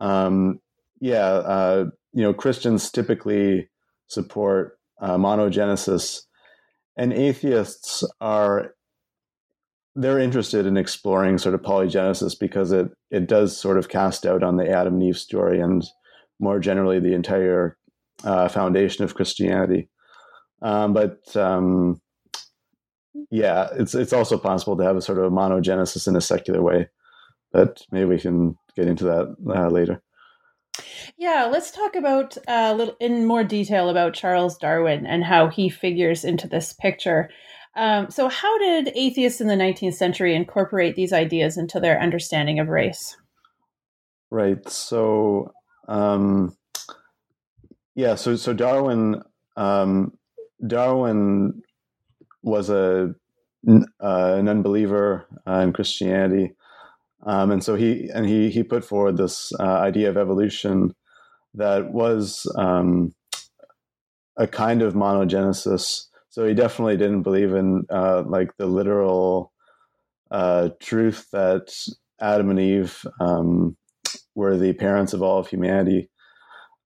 um, 0.00 0.60
yeah, 1.00 1.24
uh, 1.24 1.86
you 2.12 2.22
know, 2.22 2.32
Christians 2.32 2.90
typically 2.90 3.68
support 4.06 4.78
uh, 5.00 5.16
monogenesis, 5.16 6.22
and 6.96 7.12
atheists 7.12 8.04
are 8.20 8.73
they're 9.96 10.18
interested 10.18 10.66
in 10.66 10.76
exploring 10.76 11.38
sort 11.38 11.54
of 11.54 11.62
polygenesis 11.62 12.38
because 12.38 12.72
it 12.72 12.90
it 13.10 13.26
does 13.26 13.56
sort 13.56 13.78
of 13.78 13.88
cast 13.88 14.22
doubt 14.24 14.42
on 14.42 14.56
the 14.56 14.68
Adam 14.68 14.94
and 14.94 15.02
Eve 15.02 15.18
story 15.18 15.60
and 15.60 15.84
more 16.40 16.58
generally 16.58 16.98
the 16.98 17.14
entire 17.14 17.76
uh, 18.24 18.48
foundation 18.48 19.04
of 19.04 19.14
Christianity. 19.14 19.88
Um, 20.62 20.92
but 20.92 21.36
um, 21.36 22.00
yeah, 23.30 23.68
it's 23.74 23.94
it's 23.94 24.12
also 24.12 24.38
possible 24.38 24.76
to 24.76 24.84
have 24.84 24.96
a 24.96 25.02
sort 25.02 25.18
of 25.18 25.32
monogenesis 25.32 26.08
in 26.08 26.16
a 26.16 26.20
secular 26.20 26.62
way 26.62 26.88
but 27.54 27.80
maybe 27.92 28.06
we 28.06 28.18
can 28.18 28.58
get 28.76 28.88
into 28.88 29.04
that 29.04 29.34
uh, 29.48 29.68
later. 29.68 30.02
Yeah, 31.16 31.44
let's 31.44 31.70
talk 31.70 31.94
about 31.94 32.36
uh, 32.48 32.70
a 32.72 32.74
little 32.74 32.96
in 32.98 33.24
more 33.24 33.44
detail 33.44 33.88
about 33.88 34.12
Charles 34.12 34.58
Darwin 34.58 35.06
and 35.06 35.22
how 35.22 35.48
he 35.48 35.68
figures 35.70 36.24
into 36.24 36.48
this 36.48 36.72
picture. 36.72 37.30
Um, 37.76 38.10
so, 38.10 38.28
how 38.28 38.56
did 38.58 38.92
atheists 38.94 39.40
in 39.40 39.48
the 39.48 39.54
19th 39.54 39.94
century 39.94 40.34
incorporate 40.34 40.94
these 40.94 41.12
ideas 41.12 41.56
into 41.56 41.80
their 41.80 42.00
understanding 42.00 42.60
of 42.60 42.68
race? 42.68 43.16
Right. 44.30 44.68
So, 44.68 45.52
um, 45.88 46.56
yeah. 47.94 48.14
So, 48.14 48.36
so 48.36 48.52
Darwin, 48.52 49.22
um, 49.56 50.12
Darwin 50.66 51.62
was 52.42 52.70
a 52.70 53.14
uh, 53.66 54.34
an 54.38 54.48
unbeliever 54.48 55.26
uh, 55.46 55.60
in 55.60 55.72
Christianity. 55.72 56.52
Um, 57.26 57.50
and 57.50 57.64
so 57.64 57.74
he 57.74 58.10
and 58.14 58.26
he 58.26 58.50
he 58.50 58.62
put 58.62 58.84
forward 58.84 59.16
this 59.16 59.52
uh, 59.58 59.62
idea 59.62 60.10
of 60.10 60.16
evolution 60.16 60.94
that 61.54 61.92
was 61.92 62.46
um, 62.56 63.14
a 64.36 64.46
kind 64.46 64.82
of 64.82 64.94
monogenesis. 64.94 66.06
So 66.34 66.46
he 66.46 66.54
definitely 66.54 66.96
didn't 66.96 67.22
believe 67.22 67.54
in 67.54 67.84
uh, 67.90 68.24
like 68.26 68.56
the 68.56 68.66
literal 68.66 69.52
uh, 70.30 70.70
truth 70.80 71.28
that 71.32 71.72
Adam 72.20 72.50
and 72.50 72.58
Eve 72.58 73.06
um, 73.20 73.76
were 74.34 74.56
the 74.56 74.72
parents 74.72 75.12
of 75.12 75.22
all 75.22 75.38
of 75.38 75.46
humanity. 75.46 76.10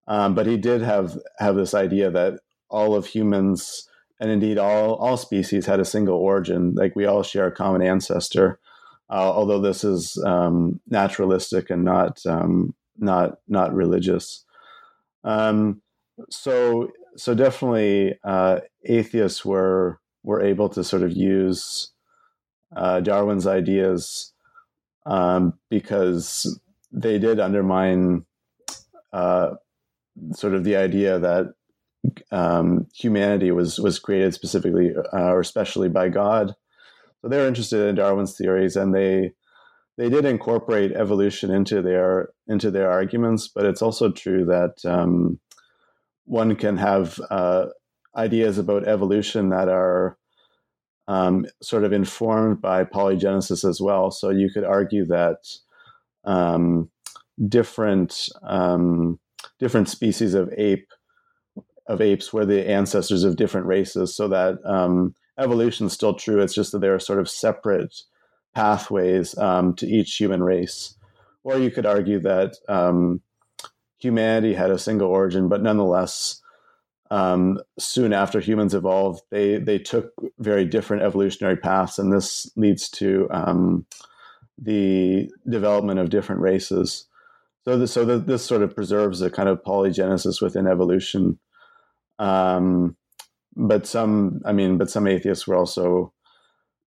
Um, 0.06 0.34
but 0.34 0.46
he 0.46 0.56
did 0.56 0.82
have 0.82 1.16
have 1.38 1.56
this 1.56 1.72
idea 1.72 2.10
that 2.10 2.40
all 2.68 2.94
of 2.94 3.06
humans 3.06 3.88
and 4.20 4.30
indeed 4.30 4.58
all 4.58 4.96
all 4.96 5.16
species 5.16 5.66
had 5.66 5.80
a 5.80 5.84
single 5.84 6.18
origin, 6.18 6.74
like 6.74 6.94
we 6.94 7.06
all 7.06 7.22
share 7.22 7.46
a 7.46 7.52
common 7.52 7.82
ancestor 7.82 8.58
uh, 9.10 9.32
although 9.32 9.60
this 9.60 9.84
is 9.84 10.22
um, 10.26 10.80
naturalistic 10.88 11.70
and 11.70 11.84
not 11.84 12.20
um, 12.26 12.74
not 12.98 13.38
not 13.48 13.74
religious. 13.74 14.44
Um, 15.24 15.80
so 16.30 16.90
so 17.18 17.34
definitely 17.34 18.18
uh, 18.24 18.60
atheists 18.84 19.44
were 19.44 20.00
were 20.22 20.42
able 20.42 20.68
to 20.68 20.84
sort 20.84 21.02
of 21.02 21.12
use 21.12 21.92
uh, 22.76 23.00
Darwin's 23.00 23.46
ideas 23.46 24.32
um, 25.06 25.54
because 25.70 26.58
they 26.92 27.18
did 27.18 27.40
undermine 27.40 28.24
uh, 29.12 29.54
sort 30.32 30.54
of 30.54 30.64
the 30.64 30.76
idea 30.76 31.18
that 31.18 31.54
um, 32.30 32.86
humanity 32.94 33.50
was 33.50 33.78
was 33.78 33.98
created 33.98 34.34
specifically 34.34 34.92
uh, 35.12 35.32
or 35.32 35.40
especially 35.40 35.88
by 35.88 36.08
God 36.08 36.54
so 37.20 37.28
they're 37.28 37.48
interested 37.48 37.88
in 37.88 37.96
Darwin's 37.96 38.36
theories, 38.36 38.76
and 38.76 38.94
they 38.94 39.32
they 39.96 40.08
did 40.08 40.24
incorporate 40.24 40.92
evolution 40.92 41.50
into 41.50 41.82
their 41.82 42.30
into 42.46 42.70
their 42.70 42.90
arguments. 42.90 43.48
But 43.48 43.64
it's 43.64 43.82
also 43.82 44.10
true 44.10 44.44
that 44.44 44.84
um, 44.84 45.40
one 46.28 46.54
can 46.56 46.76
have 46.76 47.18
uh, 47.30 47.66
ideas 48.14 48.58
about 48.58 48.86
evolution 48.86 49.48
that 49.48 49.68
are 49.68 50.18
um, 51.08 51.46
sort 51.62 51.84
of 51.84 51.92
informed 51.92 52.60
by 52.60 52.84
polygenesis 52.84 53.68
as 53.68 53.80
well. 53.80 54.10
So 54.10 54.28
you 54.28 54.50
could 54.50 54.64
argue 54.64 55.06
that 55.06 55.38
um, 56.24 56.90
different 57.48 58.28
um, 58.42 59.18
different 59.58 59.88
species 59.88 60.34
of 60.34 60.52
ape 60.56 60.92
of 61.86 62.02
apes 62.02 62.32
were 62.32 62.44
the 62.44 62.68
ancestors 62.68 63.24
of 63.24 63.36
different 63.36 63.66
races, 63.66 64.14
so 64.14 64.28
that 64.28 64.58
um, 64.66 65.14
evolution 65.38 65.86
is 65.86 65.94
still 65.94 66.14
true. 66.14 66.42
It's 66.42 66.54
just 66.54 66.72
that 66.72 66.80
there 66.80 66.94
are 66.94 67.00
sort 67.00 67.20
of 67.20 67.30
separate 67.30 68.02
pathways 68.54 69.36
um, 69.38 69.74
to 69.76 69.86
each 69.86 70.16
human 70.16 70.42
race. 70.42 70.94
Or 71.44 71.58
you 71.58 71.70
could 71.70 71.86
argue 71.86 72.20
that 72.20 72.56
um, 72.68 73.22
humanity 73.98 74.54
had 74.54 74.70
a 74.70 74.78
single 74.78 75.08
origin, 75.08 75.48
but 75.48 75.62
nonetheless, 75.62 76.40
um, 77.10 77.60
soon 77.78 78.12
after 78.12 78.40
humans 78.40 78.74
evolved, 78.74 79.22
they 79.30 79.56
they 79.56 79.78
took 79.78 80.12
very 80.38 80.64
different 80.64 81.02
evolutionary 81.02 81.56
paths, 81.56 81.98
and 81.98 82.12
this 82.12 82.50
leads 82.56 82.88
to 82.90 83.28
um, 83.30 83.86
the 84.58 85.30
development 85.48 86.00
of 86.00 86.10
different 86.10 86.40
races. 86.40 87.06
So, 87.64 87.78
this, 87.78 87.92
so 87.92 88.04
this 88.04 88.44
sort 88.44 88.62
of 88.62 88.74
preserves 88.74 89.20
a 89.20 89.30
kind 89.30 89.48
of 89.48 89.62
polygenesis 89.62 90.40
within 90.40 90.66
evolution. 90.66 91.38
Um, 92.18 92.96
but 93.56 93.86
some, 93.86 94.40
I 94.44 94.52
mean, 94.52 94.78
but 94.78 94.90
some 94.90 95.06
atheists 95.06 95.46
were 95.46 95.56
also 95.56 96.12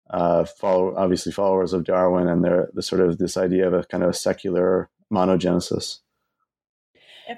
uh, 0.10 0.46
follow, 0.46 0.96
obviously 0.96 1.32
followers 1.32 1.74
of 1.74 1.84
Darwin, 1.84 2.28
and 2.28 2.44
the 2.44 2.82
sort 2.82 3.02
of 3.02 3.18
this 3.18 3.38
idea 3.38 3.68
of 3.68 3.74
a 3.74 3.84
kind 3.86 4.04
of 4.04 4.16
secular 4.16 4.90
monogenesis. 5.12 6.00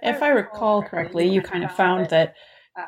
If 0.02 0.24
I 0.24 0.30
recall 0.30 0.84
correctly, 0.84 1.28
you 1.28 1.42
kind 1.42 1.64
of 1.64 1.72
found 1.72 2.10
that 2.10 2.36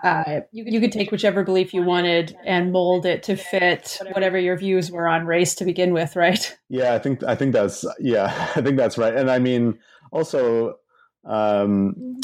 uh, 0.04 0.42
you, 0.52 0.64
you 0.66 0.80
could 0.80 0.92
take 0.92 1.12
whichever 1.12 1.44
belief 1.44 1.74
you 1.74 1.84
wanted 1.84 2.36
and 2.44 2.72
mold 2.72 3.06
it 3.06 3.22
to 3.24 3.36
fit 3.36 4.00
whatever 4.14 4.38
your 4.38 4.58
views 4.58 4.90
were 4.90 5.08
on 5.08 5.26
race 5.28 5.54
to 5.56 5.66
begin 5.66 5.94
with, 5.94 6.16
right? 6.16 6.58
Yeah, 6.68 6.96
I 6.96 7.00
think 7.00 7.24
I 7.24 7.36
think 7.36 7.54
that's 7.54 7.86
yeah, 8.00 8.50
I 8.56 8.62
think 8.62 8.76
that's 8.76 8.98
right. 8.98 9.16
And 9.16 9.30
I 9.30 9.38
mean, 9.38 9.78
also 10.12 10.78
um, 11.24 12.20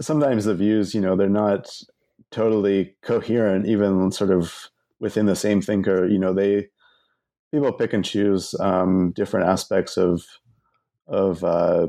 sometimes 0.00 0.44
the 0.44 0.56
views, 0.56 0.92
you 0.92 1.00
know, 1.00 1.14
they're 1.14 1.28
not 1.28 1.70
totally 2.32 2.96
coherent, 3.02 3.66
even 3.66 4.10
sort 4.10 4.30
of 4.32 4.52
within 4.98 5.26
the 5.26 5.36
same 5.36 5.62
thinker. 5.62 6.06
You 6.06 6.18
know, 6.18 6.34
they 6.34 6.66
people 7.52 7.72
pick 7.72 7.92
and 7.92 8.04
choose 8.04 8.54
um, 8.58 9.12
different 9.12 9.48
aspects 9.48 9.96
of 9.96 10.24
of 11.06 11.44
uh, 11.44 11.86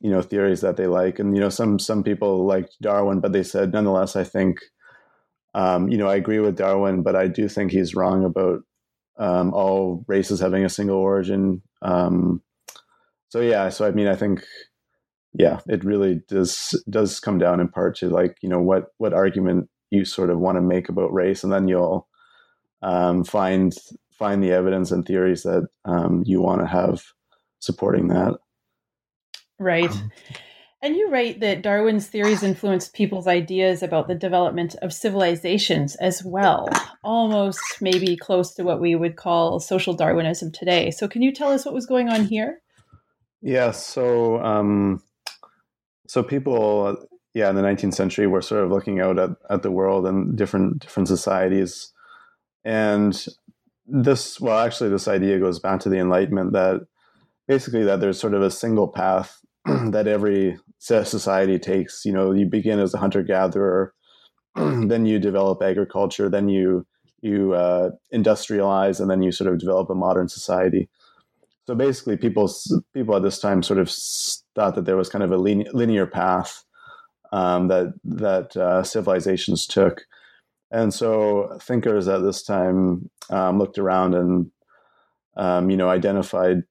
you 0.00 0.10
know 0.10 0.22
theories 0.22 0.60
that 0.60 0.76
they 0.76 0.86
like. 0.86 1.18
And 1.18 1.34
you 1.34 1.40
know 1.40 1.48
some 1.48 1.78
some 1.78 2.02
people 2.02 2.46
liked 2.46 2.76
darwin 2.80 3.20
but 3.20 3.32
they 3.32 3.42
said 3.42 3.72
nonetheless 3.72 4.16
i 4.16 4.24
think 4.24 4.60
um, 5.54 5.88
you 5.88 5.98
know 5.98 6.08
i 6.08 6.16
agree 6.16 6.38
with 6.38 6.56
darwin 6.56 7.02
but 7.02 7.16
i 7.16 7.26
do 7.26 7.48
think 7.48 7.72
he's 7.72 7.94
wrong 7.94 8.24
about 8.24 8.60
um, 9.18 9.52
all 9.52 10.04
races 10.06 10.38
having 10.38 10.64
a 10.64 10.68
single 10.68 10.98
origin. 10.98 11.60
Um, 11.82 12.42
so 13.28 13.40
yeah 13.40 13.68
so 13.68 13.86
i 13.86 13.90
mean 13.90 14.06
i 14.06 14.16
think 14.16 14.42
yeah 15.34 15.60
it 15.66 15.84
really 15.84 16.20
does 16.28 16.82
does 16.88 17.20
come 17.20 17.38
down 17.38 17.60
in 17.60 17.68
part 17.68 17.96
to 17.96 18.08
like 18.08 18.36
you 18.42 18.48
know 18.48 18.60
what 18.60 18.86
what 18.98 19.12
argument 19.12 19.68
you 19.90 20.04
sort 20.04 20.30
of 20.30 20.38
want 20.38 20.56
to 20.56 20.62
make 20.62 20.88
about 20.88 21.12
race 21.12 21.44
and 21.44 21.52
then 21.52 21.68
you'll 21.68 22.08
um, 22.82 23.24
find 23.24 23.74
find 24.12 24.42
the 24.42 24.52
evidence 24.52 24.90
and 24.90 25.04
theories 25.04 25.42
that 25.42 25.66
um, 25.84 26.22
you 26.26 26.40
want 26.40 26.60
to 26.60 26.66
have 26.66 27.02
supporting 27.60 28.08
that 28.08 28.34
Right. 29.58 29.90
Um, 29.90 30.12
and 30.80 30.94
you 30.94 31.10
write 31.10 31.40
that 31.40 31.62
Darwin's 31.62 32.06
theories 32.06 32.42
influenced 32.44 32.94
people's 32.94 33.26
ideas 33.26 33.82
about 33.82 34.08
the 34.08 34.14
development 34.14 34.76
of 34.82 34.92
civilizations 34.92 35.96
as 35.96 36.24
well, 36.24 36.68
almost 37.02 37.60
maybe 37.80 38.16
close 38.16 38.54
to 38.54 38.62
what 38.62 38.80
we 38.80 38.94
would 38.94 39.16
call 39.16 39.60
social 39.60 39.94
Darwinism 39.94 40.52
today. 40.52 40.90
So, 40.90 41.08
can 41.08 41.22
you 41.22 41.32
tell 41.32 41.50
us 41.50 41.64
what 41.64 41.74
was 41.74 41.86
going 41.86 42.08
on 42.08 42.26
here? 42.26 42.60
Yeah. 43.42 43.72
So, 43.72 44.42
um, 44.42 45.02
so 46.06 46.22
people, 46.22 46.96
yeah, 47.34 47.50
in 47.50 47.56
the 47.56 47.62
19th 47.62 47.94
century, 47.94 48.26
were 48.26 48.42
sort 48.42 48.64
of 48.64 48.70
looking 48.70 49.00
out 49.00 49.18
at, 49.18 49.30
at 49.50 49.62
the 49.62 49.70
world 49.70 50.06
and 50.06 50.36
different 50.36 50.80
different 50.80 51.08
societies, 51.08 51.92
and 52.64 53.26
this, 53.86 54.38
well, 54.40 54.58
actually, 54.58 54.90
this 54.90 55.08
idea 55.08 55.38
goes 55.38 55.58
back 55.58 55.80
to 55.80 55.88
the 55.88 55.98
Enlightenment 55.98 56.52
that 56.52 56.86
basically 57.46 57.82
that 57.84 58.00
there's 58.00 58.20
sort 58.20 58.34
of 58.34 58.42
a 58.42 58.50
single 58.50 58.86
path 58.86 59.40
that 59.90 60.06
every 60.06 60.58
society 60.78 61.58
takes. 61.58 62.04
You 62.04 62.12
know, 62.12 62.32
you 62.32 62.46
begin 62.46 62.78
as 62.78 62.94
a 62.94 62.98
hunter 62.98 63.22
gatherer, 63.22 63.92
then 64.54 65.06
you 65.06 65.18
develop 65.18 65.62
agriculture, 65.62 66.28
then 66.28 66.48
you 66.48 66.86
you 67.20 67.52
uh, 67.52 67.90
industrialize, 68.14 69.00
and 69.00 69.10
then 69.10 69.22
you 69.22 69.32
sort 69.32 69.52
of 69.52 69.58
develop 69.58 69.90
a 69.90 69.94
modern 69.94 70.28
society. 70.28 70.88
So 71.66 71.74
basically, 71.74 72.16
people 72.16 72.50
people 72.94 73.16
at 73.16 73.22
this 73.22 73.40
time 73.40 73.62
sort 73.62 73.80
of 73.80 73.90
thought 74.54 74.74
that 74.74 74.84
there 74.84 74.96
was 74.96 75.08
kind 75.08 75.24
of 75.24 75.32
a 75.32 75.36
linear 75.36 76.06
path 76.06 76.64
um, 77.32 77.68
that 77.68 77.92
that 78.04 78.56
uh, 78.56 78.82
civilizations 78.82 79.66
took, 79.66 80.06
and 80.70 80.94
so 80.94 81.58
thinkers 81.60 82.08
at 82.08 82.22
this 82.22 82.42
time 82.42 83.10
um, 83.28 83.58
looked 83.58 83.78
around 83.78 84.14
and 84.14 84.50
um, 85.36 85.68
you 85.68 85.76
know 85.76 85.90
identified 85.90 86.62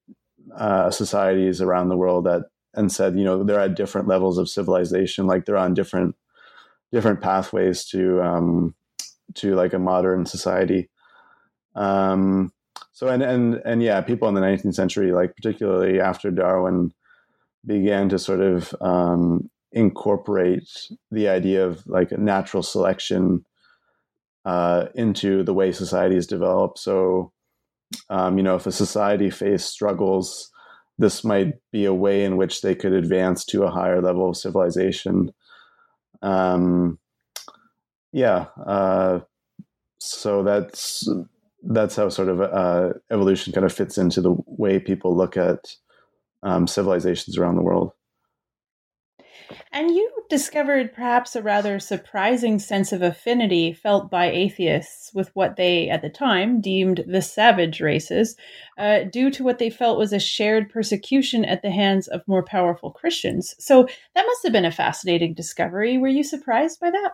uh, 0.56 0.90
societies 0.90 1.62
around 1.62 1.90
the 1.90 1.98
world 1.98 2.26
that 2.26 2.46
and 2.78 2.92
said, 2.92 3.18
you 3.18 3.26
know, 3.26 3.44
they're 3.44 3.60
at 3.60 3.76
different 3.76 4.08
levels 4.08 4.38
of 4.38 4.48
civilization, 4.48 5.28
like 5.28 5.46
they're 5.46 5.58
on 5.58 5.74
different 5.74 6.16
different 6.92 7.20
pathways 7.20 7.84
to 7.86 8.22
um, 8.22 8.76
to 9.34 9.56
like 9.56 9.74
a 9.74 9.80
modern 9.80 10.26
society. 10.26 10.90
Um, 11.76 12.54
so 12.94 13.08
and 13.08 13.22
and 13.22 13.62
and 13.66 13.84
yeah, 13.84 14.00
people 14.02 14.28
in 14.30 14.36
the 14.36 14.42
19th 14.42 14.76
century, 14.76 15.12
like 15.12 15.36
particularly 15.36 16.00
after 16.00 16.32
Darwin, 16.32 16.94
began 17.66 18.10
to 18.10 18.20
sort 18.20 18.42
of 18.42 18.74
um, 18.80 19.50
incorporate 19.72 20.70
the 21.12 21.28
idea 21.28 21.66
of 21.66 21.86
like 21.88 22.12
natural 22.12 22.64
selection 22.64 23.46
uh, 24.46 24.86
into 24.96 25.44
the 25.44 25.54
way 25.54 25.72
societies 25.72 26.26
develop. 26.26 26.78
So, 26.78 27.34
um, 28.10 28.38
you 28.38 28.44
know, 28.44 28.56
if 28.56 28.66
a 28.66 28.72
society 28.72 29.30
faced 29.30 29.70
struggles 29.70 30.52
this 30.98 31.24
might 31.24 31.54
be 31.72 31.86
a 31.86 31.94
way 31.94 32.24
in 32.24 32.38
which 32.38 32.62
they 32.62 32.76
could 32.76 32.94
advance 32.94 33.46
to 33.46 33.64
a 33.64 33.72
higher 33.72 34.02
level 34.02 34.30
of 34.30 34.38
civilization. 34.38 35.32
Um, 36.22 36.98
yeah, 38.12 38.48
uh, 38.66 39.20
so 40.00 40.44
that's 40.44 41.08
that's 41.64 41.96
how 41.96 42.10
sort 42.10 42.30
of 42.30 42.42
uh, 42.42 42.94
evolution 43.12 43.54
kind 43.54 43.66
of 43.66 43.74
fits 43.74 43.98
into 43.98 44.22
the 44.22 44.36
way 44.46 44.80
people 44.80 45.16
look 45.16 45.38
at 45.38 45.76
um, 46.44 46.68
civilizations 46.68 47.38
around 47.38 47.56
the 47.56 47.62
world. 47.62 47.92
And 49.72 49.92
you 49.92 50.12
discovered 50.30 50.94
perhaps 50.94 51.36
a 51.36 51.42
rather 51.42 51.80
surprising 51.80 52.60
sense 52.60 52.92
of 52.92 53.02
affinity 53.02 53.74
felt 53.74 54.10
by 54.10 54.30
atheists 54.30 55.14
with 55.14 55.30
what 55.36 55.56
they, 55.56 55.90
at 55.90 56.02
the 56.02 56.10
time, 56.10 56.62
deemed 56.62 57.04
the 57.08 57.22
savage 57.22 57.80
races, 57.80 58.36
uh, 58.78 59.04
due 59.04 59.30
to 59.32 59.44
what 59.44 59.60
they 59.60 59.70
felt 59.70 59.98
was 59.98 60.14
a 60.14 60.20
shared 60.20 60.70
persecution 60.70 61.46
at 61.46 61.62
the 61.62 61.72
hands 61.72 62.08
of 62.08 62.28
more 62.28 62.44
powerful 62.44 62.92
Christians. 62.92 63.56
So 63.60 63.88
that 64.16 64.26
must 64.26 64.44
have 64.44 64.54
been 64.54 64.66
a 64.66 64.72
fascinating 64.72 65.34
discovery. 65.34 65.98
Were 65.98 66.08
you 66.08 66.24
surprised 66.24 66.80
by 66.80 66.92
that? 66.92 67.12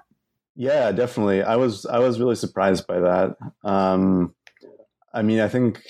Yeah, 0.55 0.91
definitely. 0.91 1.41
I 1.41 1.55
was. 1.55 1.85
I 1.87 1.97
was 1.99 2.19
really 2.19 2.35
surprised 2.35 2.85
by 2.85 2.99
that. 2.99 3.35
Um, 3.63 4.35
I 5.11 5.23
mean, 5.23 5.39
I 5.39 5.47
think 5.47 5.81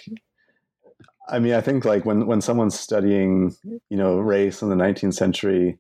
I 1.28 1.40
mean, 1.40 1.54
I 1.54 1.62
think 1.62 1.86
like 1.86 2.06
when 2.06 2.28
when 2.28 2.42
someone's 2.42 2.78
studying, 2.78 3.56
you 3.90 3.98
know, 3.98 4.20
race 4.20 4.62
in 4.62 4.70
the 4.70 4.76
19th 4.76 5.14
century, 5.14 5.80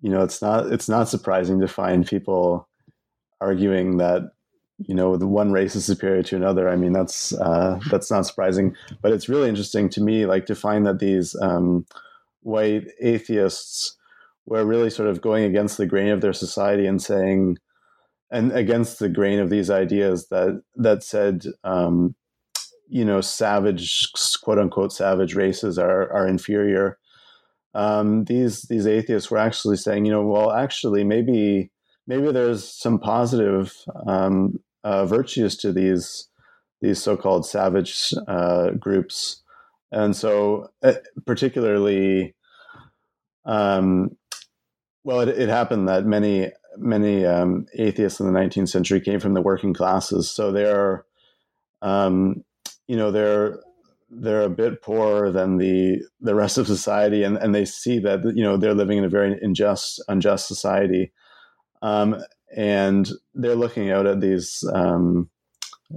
you 0.00 0.10
know, 0.10 0.22
it's 0.22 0.42
not 0.42 0.72
it's 0.72 0.88
not 0.88 1.08
surprising 1.08 1.60
to 1.60 1.68
find 1.68 2.06
people 2.06 2.68
arguing 3.40 3.98
that 3.98 4.22
you 4.78 4.94
know 4.94 5.16
the 5.16 5.26
one 5.26 5.52
race 5.52 5.74
is 5.74 5.84
superior 5.84 6.22
to 6.24 6.36
another. 6.36 6.68
I 6.68 6.76
mean, 6.76 6.92
that's 6.92 7.32
uh, 7.32 7.78
that's 7.90 8.10
not 8.10 8.26
surprising, 8.26 8.76
but 9.00 9.12
it's 9.12 9.28
really 9.28 9.48
interesting 9.48 9.88
to 9.90 10.02
me, 10.02 10.26
like 10.26 10.46
to 10.46 10.54
find 10.54 10.86
that 10.86 10.98
these 10.98 11.34
um, 11.40 11.86
white 12.42 12.86
atheists 13.00 13.96
were 14.44 14.64
really 14.64 14.90
sort 14.90 15.08
of 15.08 15.20
going 15.20 15.44
against 15.44 15.78
the 15.78 15.86
grain 15.86 16.08
of 16.08 16.20
their 16.20 16.32
society 16.32 16.86
and 16.86 17.02
saying, 17.02 17.58
and 18.30 18.52
against 18.52 18.98
the 18.98 19.08
grain 19.08 19.40
of 19.40 19.50
these 19.50 19.70
ideas 19.70 20.28
that 20.28 20.62
that 20.76 21.02
said, 21.02 21.46
um, 21.64 22.14
you 22.86 23.04
know, 23.04 23.22
savage 23.22 24.12
quote 24.42 24.58
unquote 24.58 24.92
savage 24.92 25.34
races 25.34 25.78
are 25.78 26.12
are 26.12 26.28
inferior 26.28 26.98
um, 27.76 28.24
these 28.24 28.62
these 28.62 28.86
atheists 28.86 29.30
were 29.30 29.36
actually 29.36 29.76
saying, 29.76 30.06
you 30.06 30.10
know, 30.10 30.22
well, 30.22 30.50
actually, 30.50 31.04
maybe 31.04 31.70
maybe 32.06 32.32
there's 32.32 32.66
some 32.66 32.98
positive 32.98 33.74
um, 34.06 34.58
uh, 34.82 35.04
virtues 35.04 35.58
to 35.58 35.72
these 35.72 36.26
these 36.80 37.02
so-called 37.02 37.44
savage 37.44 38.14
uh, 38.26 38.70
groups, 38.70 39.42
and 39.92 40.16
so 40.16 40.70
uh, 40.82 40.94
particularly, 41.26 42.34
um, 43.44 44.16
well, 45.04 45.20
it, 45.20 45.28
it, 45.28 45.50
happened 45.50 45.86
that 45.86 46.06
many 46.06 46.50
many 46.78 47.26
um, 47.26 47.66
atheists 47.74 48.20
in 48.20 48.32
the 48.32 48.38
19th 48.38 48.70
century 48.70 49.02
came 49.02 49.20
from 49.20 49.34
the 49.34 49.42
working 49.42 49.74
classes, 49.74 50.30
so 50.30 50.50
they're 50.50 51.04
um, 51.82 52.42
you 52.88 52.96
know 52.96 53.10
they're 53.10 53.60
they're 54.20 54.42
a 54.42 54.50
bit 54.50 54.82
poorer 54.82 55.30
than 55.30 55.58
the 55.58 56.02
the 56.20 56.34
rest 56.34 56.58
of 56.58 56.66
society, 56.66 57.22
and, 57.22 57.36
and 57.36 57.54
they 57.54 57.64
see 57.64 57.98
that 58.00 58.20
you 58.34 58.42
know 58.42 58.56
they're 58.56 58.74
living 58.74 58.98
in 58.98 59.04
a 59.04 59.08
very 59.08 59.38
unjust 59.42 60.02
unjust 60.08 60.48
society, 60.48 61.12
um, 61.82 62.16
and 62.56 63.10
they're 63.34 63.54
looking 63.54 63.90
out 63.90 64.06
at 64.06 64.20
these 64.20 64.64
um, 64.72 65.28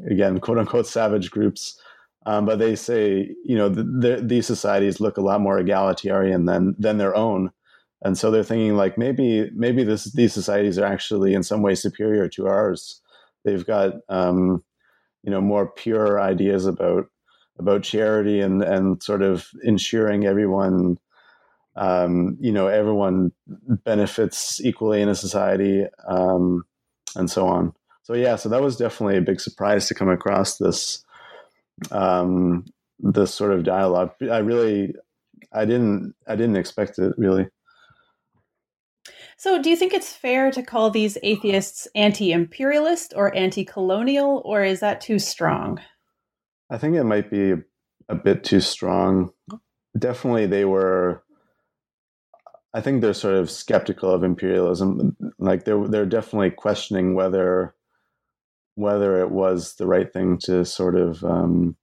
again 0.10 0.40
quote 0.40 0.58
unquote 0.58 0.88
savage 0.88 1.32
groups. 1.32 1.80
Um, 2.26 2.46
but 2.46 2.60
they 2.60 2.76
say, 2.76 3.34
you 3.46 3.56
know, 3.56 3.70
the, 3.70 3.84
the, 3.84 4.22
these 4.22 4.46
societies 4.46 5.00
look 5.00 5.18
a 5.18 5.22
lot 5.22 5.42
more 5.42 5.58
egalitarian 5.58 6.46
than 6.46 6.76
than 6.78 6.98
their 6.98 7.16
own, 7.16 7.52
and 8.02 8.18
so 8.18 8.30
they're 8.30 8.44
thinking 8.44 8.76
like 8.76 8.98
maybe 8.98 9.50
maybe 9.56 9.84
this 9.84 10.12
these 10.14 10.34
societies 10.34 10.78
are 10.78 10.86
actually 10.86 11.34
in 11.34 11.44
some 11.44 11.62
way 11.62 11.76
superior 11.76 12.28
to 12.30 12.48
ours. 12.48 13.02
They've 13.46 13.66
got 13.66 13.94
um, 14.10 14.64
you 15.24 15.32
know 15.32 15.42
more 15.42 15.72
pure 15.72 16.20
ideas 16.20 16.66
about 16.66 17.06
about 17.60 17.84
charity 17.84 18.40
and 18.40 18.64
and 18.64 19.04
sort 19.04 19.22
of 19.22 19.48
ensuring 19.64 20.26
everyone 20.26 20.98
um, 21.76 22.38
you 22.40 22.52
know 22.52 22.68
everyone 22.68 23.32
benefits 23.86 24.60
equally 24.62 25.02
in 25.02 25.10
a 25.10 25.16
society 25.16 25.86
um, 26.08 26.64
and 27.16 27.30
so 27.30 27.48
on. 27.48 27.74
So 28.04 28.14
yeah 28.14 28.36
so 28.36 28.50
that 28.50 28.62
was 28.62 28.78
definitely 28.78 29.18
a 29.18 29.22
big 29.22 29.40
surprise 29.40 29.88
to 29.88 29.94
come 29.94 30.10
across 30.10 30.58
this 30.58 31.04
um, 31.92 32.66
this 33.00 33.34
sort 33.34 33.54
of 33.54 33.64
dialogue. 33.64 34.12
I 34.22 34.40
really 34.40 34.94
i 35.52 35.66
didn't 35.66 36.14
i 36.28 36.36
didn't 36.36 36.58
expect 36.58 37.00
it 37.00 37.14
really. 37.18 37.48
So, 39.40 39.62
do 39.62 39.70
you 39.70 39.78
think 39.78 39.94
it's 39.94 40.12
fair 40.12 40.52
to 40.52 40.62
call 40.62 40.90
these 40.90 41.18
atheists 41.24 41.88
anti 41.96 42.34
imperialist 42.34 43.14
or 43.16 43.34
anti 43.34 43.64
colonial, 43.64 44.42
or 44.44 44.66
is 44.66 44.82
that 44.82 45.00
too 45.00 45.18
strong? 45.18 45.80
I 46.70 46.78
think 46.78 46.96
it 46.96 47.04
might 47.04 47.30
be 47.30 47.54
a 48.10 48.16
bit 48.16 48.44
too 48.44 48.60
strong. 48.60 49.32
Definitely, 49.98 50.46
they 50.48 50.66
were. 50.66 51.24
I 52.74 52.82
think 52.82 53.02
they're 53.02 53.14
sort 53.14 53.36
of 53.36 53.50
skeptical 53.50 54.12
of 54.12 54.24
imperialism. 54.24 55.16
Like 55.40 55.66
they're 55.66 55.88
they're 55.88 56.06
definitely 56.06 56.52
questioning 56.52 57.16
whether 57.16 57.74
whether 58.76 59.20
it 59.20 59.32
was 59.32 59.76
the 59.76 59.88
right 59.88 60.12
thing 60.12 60.38
to 60.38 60.64
sort 60.66 60.96
of 60.96 61.24
um, 61.24 61.76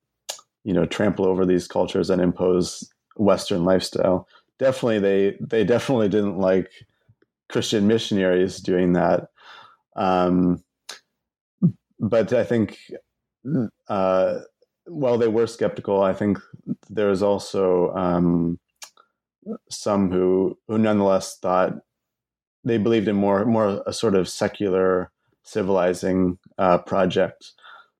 you 0.64 0.72
know 0.72 0.86
trample 0.86 1.26
over 1.26 1.44
these 1.44 1.66
cultures 1.66 2.10
and 2.10 2.22
impose 2.22 2.88
Western 3.16 3.64
lifestyle. 3.64 4.28
Definitely, 4.58 5.00
they 5.00 5.36
they 5.40 5.64
definitely 5.64 6.08
didn't 6.08 6.38
like 6.38 6.70
Christian 7.48 7.86
missionaries 7.86 8.60
doing 8.60 8.92
that. 8.94 9.28
Um, 9.96 10.62
but 11.98 12.32
I 12.32 12.44
think, 12.44 12.78
uh, 13.88 14.38
while 14.86 15.18
they 15.18 15.28
were 15.28 15.46
skeptical, 15.46 16.02
I 16.02 16.12
think 16.12 16.38
there's 16.88 17.22
also 17.22 17.92
um, 17.94 18.58
some 19.70 20.10
who 20.10 20.58
who 20.68 20.78
nonetheless 20.78 21.38
thought 21.38 21.74
they 22.64 22.78
believed 22.78 23.08
in 23.08 23.16
more 23.16 23.44
more 23.44 23.82
a 23.86 23.92
sort 23.92 24.14
of 24.14 24.28
secular 24.28 25.10
civilizing 25.42 26.38
uh, 26.58 26.78
project. 26.78 27.52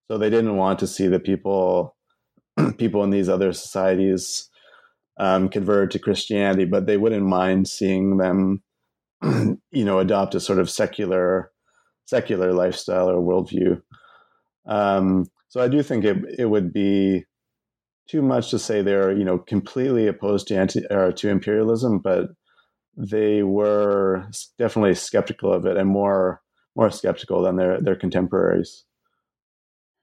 So 0.09 0.19
they 0.19 0.31
didn't 0.31 0.57
want 0.57 0.79
to 0.81 0.87
see 0.87 1.07
the 1.07 1.21
people 1.21 1.97
people 2.79 3.05
in 3.05 3.11
these 3.11 3.29
other 3.29 3.53
societies 3.53 4.49
um, 5.19 5.49
convert 5.49 5.91
to 5.93 5.99
Christianity, 5.99 6.65
but 6.65 6.87
they 6.87 6.97
wouldn't 6.97 7.25
mind 7.25 7.69
seeing 7.69 8.19
them, 8.19 8.63
you 9.23 9.85
know, 9.85 9.99
adopt 9.99 10.35
a 10.35 10.41
sort 10.41 10.59
of 10.59 10.71
secular 10.71 11.51
secular 12.05 12.53
lifestyle 12.53 13.11
or 13.11 13.21
worldview. 13.21 13.81
Um, 14.67 15.27
so 15.49 15.61
I 15.63 15.69
do 15.69 15.83
think 15.83 16.05
it 16.05 16.19
it 16.39 16.47
would 16.47 16.73
be 16.73 17.25
too 18.09 18.23
much 18.23 18.51
to 18.51 18.59
say 18.59 18.83
they're 18.83 19.13
you 19.17 19.25
know 19.25 19.39
completely 19.39 20.07
opposed 20.07 20.49
to 20.49 20.57
anti 20.57 20.85
or 20.91 21.13
to 21.13 21.29
imperialism, 21.29 21.99
but 21.99 22.29
they 22.97 23.43
were 23.43 24.29
definitely 24.59 24.95
skeptical 24.95 25.53
of 25.53 25.67
it 25.67 25.77
and 25.77 25.89
more 25.89 26.43
more 26.77 26.91
skeptical 26.91 27.43
than 27.43 27.57
their 27.57 27.81
their 27.81 27.97
contemporaries. 27.97 28.85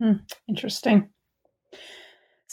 Hmm, 0.02 0.14
interesting. 0.50 1.13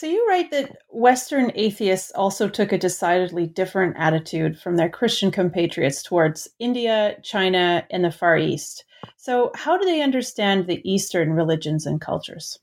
So 0.00 0.06
you 0.06 0.26
write 0.26 0.50
that 0.52 0.78
Western 0.88 1.52
atheists 1.54 2.10
also 2.12 2.48
took 2.48 2.72
a 2.72 2.78
decidedly 2.78 3.46
different 3.46 3.96
attitude 3.98 4.58
from 4.58 4.76
their 4.76 4.88
Christian 4.88 5.30
compatriots 5.30 6.02
towards 6.02 6.48
India, 6.58 7.18
China, 7.22 7.86
and 7.90 8.02
the 8.02 8.10
Far 8.10 8.38
East. 8.38 8.86
So 9.18 9.50
how 9.54 9.76
do 9.76 9.84
they 9.84 10.00
understand 10.00 10.66
the 10.66 10.80
Eastern 10.90 11.34
religions 11.34 11.84
and 11.84 12.00
cultures? 12.00 12.58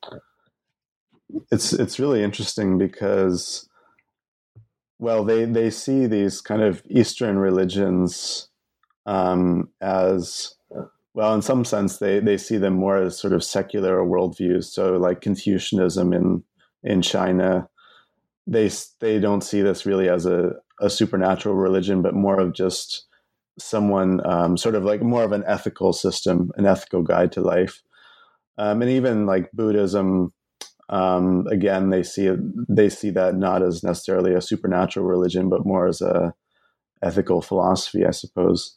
It's 1.51 1.73
it's 1.73 1.99
really 1.99 2.23
interesting 2.23 2.79
because 2.79 3.69
well 4.97 5.23
they 5.23 5.45
they 5.45 5.69
see 5.69 6.07
these 6.07 6.41
kind 6.41 6.63
of 6.63 6.81
Eastern 6.89 7.37
religions 7.37 8.49
um, 9.05 9.69
as 9.79 10.55
well, 11.13 11.33
in 11.33 11.41
some 11.41 11.65
sense, 11.65 11.97
they, 11.97 12.19
they 12.19 12.37
see 12.37 12.57
them 12.57 12.73
more 12.73 12.97
as 12.97 13.17
sort 13.17 13.33
of 13.33 13.43
secular 13.43 14.03
worldviews. 14.03 14.65
So, 14.65 14.97
like 14.97 15.19
Confucianism 15.21 16.13
in 16.13 16.43
in 16.83 17.01
China, 17.01 17.67
they 18.45 18.69
they 18.99 19.19
don't 19.19 19.43
see 19.43 19.61
this 19.61 19.85
really 19.85 20.09
as 20.09 20.25
a, 20.25 20.53
a 20.79 20.89
supernatural 20.89 21.55
religion, 21.55 22.01
but 22.01 22.13
more 22.13 22.39
of 22.39 22.53
just 22.53 23.05
someone 23.59 24.25
um, 24.25 24.57
sort 24.57 24.75
of 24.75 24.83
like 24.83 25.01
more 25.01 25.23
of 25.23 25.31
an 25.31 25.43
ethical 25.47 25.93
system, 25.93 26.51
an 26.57 26.65
ethical 26.65 27.01
guide 27.01 27.31
to 27.33 27.41
life. 27.41 27.81
Um, 28.57 28.81
and 28.81 28.91
even 28.91 29.25
like 29.25 29.51
Buddhism, 29.51 30.33
um, 30.89 31.45
again, 31.47 31.89
they 31.89 32.03
see 32.03 32.29
they 32.69 32.89
see 32.89 33.09
that 33.11 33.35
not 33.35 33.61
as 33.61 33.83
necessarily 33.83 34.33
a 34.33 34.41
supernatural 34.41 35.05
religion, 35.05 35.49
but 35.49 35.65
more 35.65 35.87
as 35.87 36.01
a 36.01 36.33
ethical 37.03 37.41
philosophy, 37.41 38.05
I 38.05 38.11
suppose. 38.11 38.75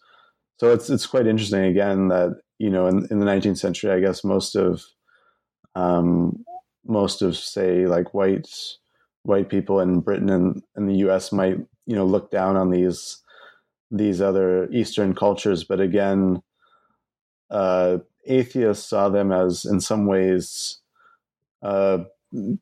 So 0.58 0.72
it's 0.72 0.90
it's 0.90 1.06
quite 1.06 1.26
interesting 1.26 1.64
again 1.64 2.08
that 2.08 2.40
you 2.58 2.70
know 2.70 2.86
in, 2.86 3.06
in 3.10 3.20
the 3.20 3.26
19th 3.26 3.58
century, 3.58 3.92
I 3.92 4.00
guess 4.00 4.24
most 4.24 4.56
of 4.56 4.84
um, 5.74 6.44
most 6.86 7.22
of 7.22 7.36
say 7.36 7.86
like 7.86 8.14
white 8.14 8.48
white 9.22 9.48
people 9.48 9.80
in 9.80 10.00
Britain 10.00 10.30
and, 10.30 10.62
and 10.76 10.88
the 10.88 10.96
U.S. 10.96 11.32
might 11.32 11.58
you 11.86 11.96
know 11.96 12.06
look 12.06 12.30
down 12.30 12.56
on 12.56 12.70
these 12.70 13.22
these 13.90 14.20
other 14.20 14.70
Eastern 14.70 15.14
cultures, 15.14 15.64
but 15.64 15.80
again, 15.80 16.42
uh, 17.50 17.98
atheists 18.26 18.88
saw 18.88 19.08
them 19.08 19.32
as 19.32 19.64
in 19.64 19.80
some 19.80 20.06
ways 20.06 20.78
uh, 21.62 21.98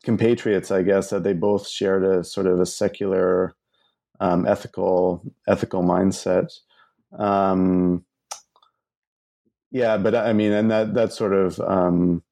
compatriots, 0.03 0.71
I 0.71 0.83
guess, 0.83 1.11
that 1.11 1.25
they 1.25 1.35
both 1.35 1.69
shared 1.69 2.05
a 2.05 2.25
sort 2.25 2.47
of 2.47 2.61
a 2.61 2.67
secular, 2.67 3.55
um, 4.21 4.47
ethical 4.47 5.23
ethical 5.47 5.83
mindset. 5.83 6.59
Um, 7.19 8.05
yeah, 9.71 9.99
but 9.99 10.15
I 10.15 10.33
mean, 10.33 10.53
and 10.53 10.71
that 10.71 10.95
that 10.95 11.13
sort 11.13 11.35
of 11.35 11.61
um, 11.61 12.23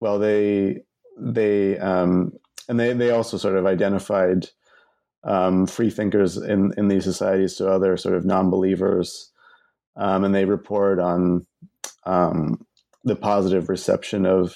well, 0.00 0.18
they 0.18 0.82
they 1.18 1.78
um, 1.78 2.32
and 2.68 2.80
they 2.80 2.92
they 2.92 3.10
also 3.10 3.36
sort 3.36 3.56
of 3.56 3.66
identified 3.66 4.48
um, 5.24 5.66
free 5.66 5.90
thinkers 5.90 6.36
in 6.36 6.72
in 6.76 6.88
these 6.88 7.04
societies 7.04 7.56
to 7.56 7.70
other 7.70 7.96
sort 7.96 8.14
of 8.14 8.24
non-believers, 8.24 9.30
um, 9.96 10.24
and 10.24 10.34
they 10.34 10.44
report 10.44 10.98
on 10.98 11.46
um, 12.04 12.64
the 13.04 13.16
positive 13.16 13.68
reception 13.68 14.26
of 14.26 14.54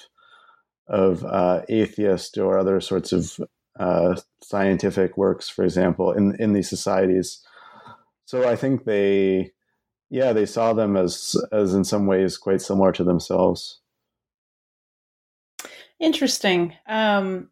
of 0.89 1.25
uh, 1.25 1.63
atheist 1.69 2.39
or 2.39 2.59
other 2.59 2.81
sorts 2.81 3.13
of 3.13 3.41
uh, 3.79 4.17
scientific 4.43 5.17
works, 5.17 5.49
for 5.49 5.65
example, 5.65 6.13
in 6.13 6.37
in 6.39 6.53
these 6.53 6.69
societies. 6.69 7.45
So 8.27 8.49
I 8.49 8.57
think 8.57 8.85
they, 8.85 9.53
yeah, 10.09 10.33
they 10.33 10.47
saw 10.47 10.73
them 10.73 10.97
as 10.97 11.37
as 11.53 11.75
in 11.75 11.85
some 11.85 12.07
ways 12.07 12.39
quite 12.39 12.63
similar 12.63 12.93
to 12.93 13.05
themselves. 13.05 13.81
Interesting. 16.05 16.75
Um, 16.87 17.49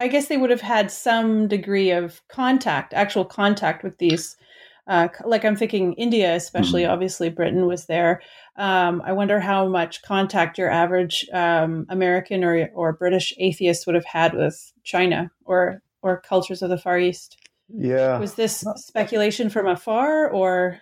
I 0.00 0.08
guess 0.08 0.28
they 0.28 0.38
would 0.38 0.48
have 0.48 0.62
had 0.62 0.90
some 0.90 1.48
degree 1.48 1.90
of 1.90 2.22
contact, 2.28 2.94
actual 2.94 3.26
contact 3.26 3.84
with 3.84 3.98
these. 3.98 4.38
Uh, 4.86 5.08
like 5.26 5.44
I'm 5.44 5.54
thinking 5.54 5.92
India, 5.92 6.34
especially. 6.34 6.82
Mm-hmm. 6.84 6.92
Obviously, 6.92 7.28
Britain 7.28 7.66
was 7.66 7.84
there. 7.84 8.22
Um, 8.56 9.02
I 9.04 9.12
wonder 9.12 9.38
how 9.38 9.68
much 9.68 10.00
contact 10.00 10.56
your 10.56 10.70
average 10.70 11.28
um, 11.34 11.84
American 11.90 12.42
or 12.42 12.70
or 12.74 12.94
British 12.94 13.34
atheist 13.36 13.86
would 13.86 13.94
have 13.94 14.06
had 14.06 14.32
with 14.32 14.72
China 14.82 15.30
or 15.44 15.82
or 16.00 16.22
cultures 16.22 16.62
of 16.62 16.70
the 16.70 16.78
Far 16.78 16.98
East. 16.98 17.36
Yeah. 17.68 18.18
Was 18.18 18.34
this 18.34 18.64
speculation 18.76 19.50
from 19.50 19.66
afar, 19.66 20.30
or? 20.30 20.80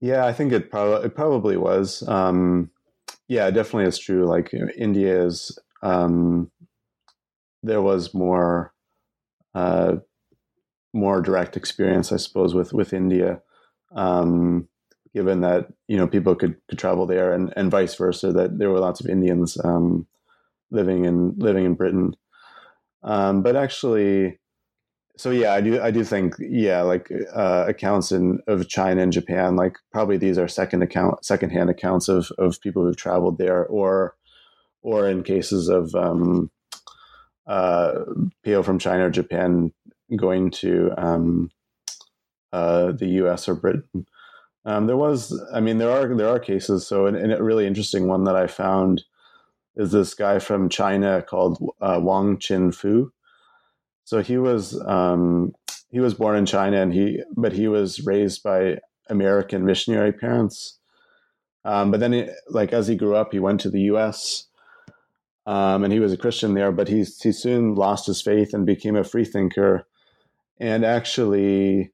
Yeah, 0.00 0.26
I 0.26 0.34
think 0.34 0.52
it 0.52 0.70
probably 0.70 1.06
it 1.06 1.14
probably 1.14 1.56
was. 1.56 2.06
Um, 2.06 2.70
yeah, 3.32 3.50
definitely 3.50 3.86
it's 3.86 3.98
true. 3.98 4.26
Like 4.26 4.52
India 4.76 5.24
is, 5.24 5.58
um, 5.82 6.50
there 7.62 7.80
was 7.80 8.12
more, 8.12 8.74
uh, 9.54 9.96
more 10.92 11.22
direct 11.22 11.56
experience, 11.56 12.12
I 12.12 12.18
suppose, 12.18 12.52
with 12.54 12.74
with 12.74 12.92
India, 12.92 13.40
um, 13.96 14.68
given 15.14 15.40
that 15.40 15.68
you 15.88 15.96
know 15.96 16.06
people 16.06 16.34
could, 16.34 16.56
could 16.68 16.78
travel 16.78 17.06
there, 17.06 17.32
and, 17.32 17.50
and 17.56 17.70
vice 17.70 17.94
versa. 17.94 18.32
That 18.32 18.58
there 18.58 18.70
were 18.70 18.80
lots 18.80 19.00
of 19.00 19.06
Indians 19.06 19.56
um, 19.64 20.06
living 20.70 21.06
in 21.06 21.34
living 21.38 21.64
in 21.64 21.72
Britain, 21.72 22.14
um, 23.02 23.42
but 23.42 23.56
actually, 23.56 24.40
so 25.16 25.30
yeah, 25.30 25.52
I 25.52 25.60
do 25.60 25.80
I 25.80 25.90
do 25.90 26.04
think 26.04 26.34
yeah, 26.38 26.82
like 26.82 27.10
uh, 27.34 27.66
accounts 27.68 28.12
in 28.12 28.40
of 28.46 28.68
China 28.68 29.02
and 29.02 29.12
Japan, 29.12 29.56
like 29.56 29.76
probably 29.90 30.16
these 30.16 30.38
are 30.38 30.48
second 30.48 30.82
account 30.82 31.24
second 31.24 31.50
hand 31.50 31.70
accounts 31.70 32.08
of 32.08 32.30
of 32.38 32.60
people 32.60 32.84
who've 32.84 32.96
traveled 32.96 33.38
there, 33.38 33.66
or 33.66 34.16
or 34.82 35.08
in 35.08 35.22
cases 35.22 35.68
of 35.68 35.94
um, 35.94 36.50
uh, 37.46 38.00
people 38.42 38.62
from 38.62 38.78
China 38.78 39.06
or 39.06 39.10
Japan 39.10 39.72
going 40.16 40.50
to 40.50 40.90
um, 40.96 41.50
uh, 42.52 42.92
the 42.92 43.08
U.S. 43.08 43.48
or 43.48 43.54
Britain. 43.54 44.06
Um, 44.64 44.86
there 44.86 44.96
was, 44.96 45.38
I 45.52 45.60
mean, 45.60 45.78
there 45.78 45.90
are 45.90 46.14
there 46.14 46.28
are 46.28 46.38
cases. 46.38 46.86
So, 46.86 47.06
and 47.06 47.32
a 47.32 47.42
really 47.42 47.66
interesting 47.66 48.08
one 48.08 48.24
that 48.24 48.36
I 48.36 48.46
found 48.46 49.02
is 49.76 49.92
this 49.92 50.14
guy 50.14 50.38
from 50.38 50.68
China 50.68 51.22
called 51.22 51.58
uh, 51.80 51.98
Wong 52.02 52.38
Chin 52.38 52.72
Foo 52.72 53.12
so 54.04 54.22
he 54.22 54.38
was 54.38 54.80
um, 54.86 55.52
he 55.90 56.00
was 56.00 56.14
born 56.14 56.36
in 56.36 56.46
China, 56.46 56.80
and 56.80 56.92
he 56.92 57.22
but 57.36 57.52
he 57.52 57.68
was 57.68 58.04
raised 58.04 58.42
by 58.42 58.78
American 59.08 59.64
missionary 59.64 60.12
parents. 60.12 60.78
Um, 61.64 61.90
but 61.90 62.00
then, 62.00 62.12
he, 62.12 62.28
like 62.48 62.72
as 62.72 62.88
he 62.88 62.96
grew 62.96 63.14
up, 63.14 63.32
he 63.32 63.38
went 63.38 63.60
to 63.60 63.70
the 63.70 63.82
U.S. 63.82 64.46
Um, 65.46 65.84
and 65.84 65.92
he 65.92 66.00
was 66.00 66.12
a 66.12 66.16
Christian 66.16 66.54
there. 66.54 66.72
But 66.72 66.88
he 66.88 67.04
he 67.22 67.32
soon 67.32 67.74
lost 67.74 68.06
his 68.06 68.22
faith 68.22 68.54
and 68.54 68.66
became 68.66 68.96
a 68.96 69.04
freethinker, 69.04 69.86
and 70.58 70.84
actually 70.84 71.92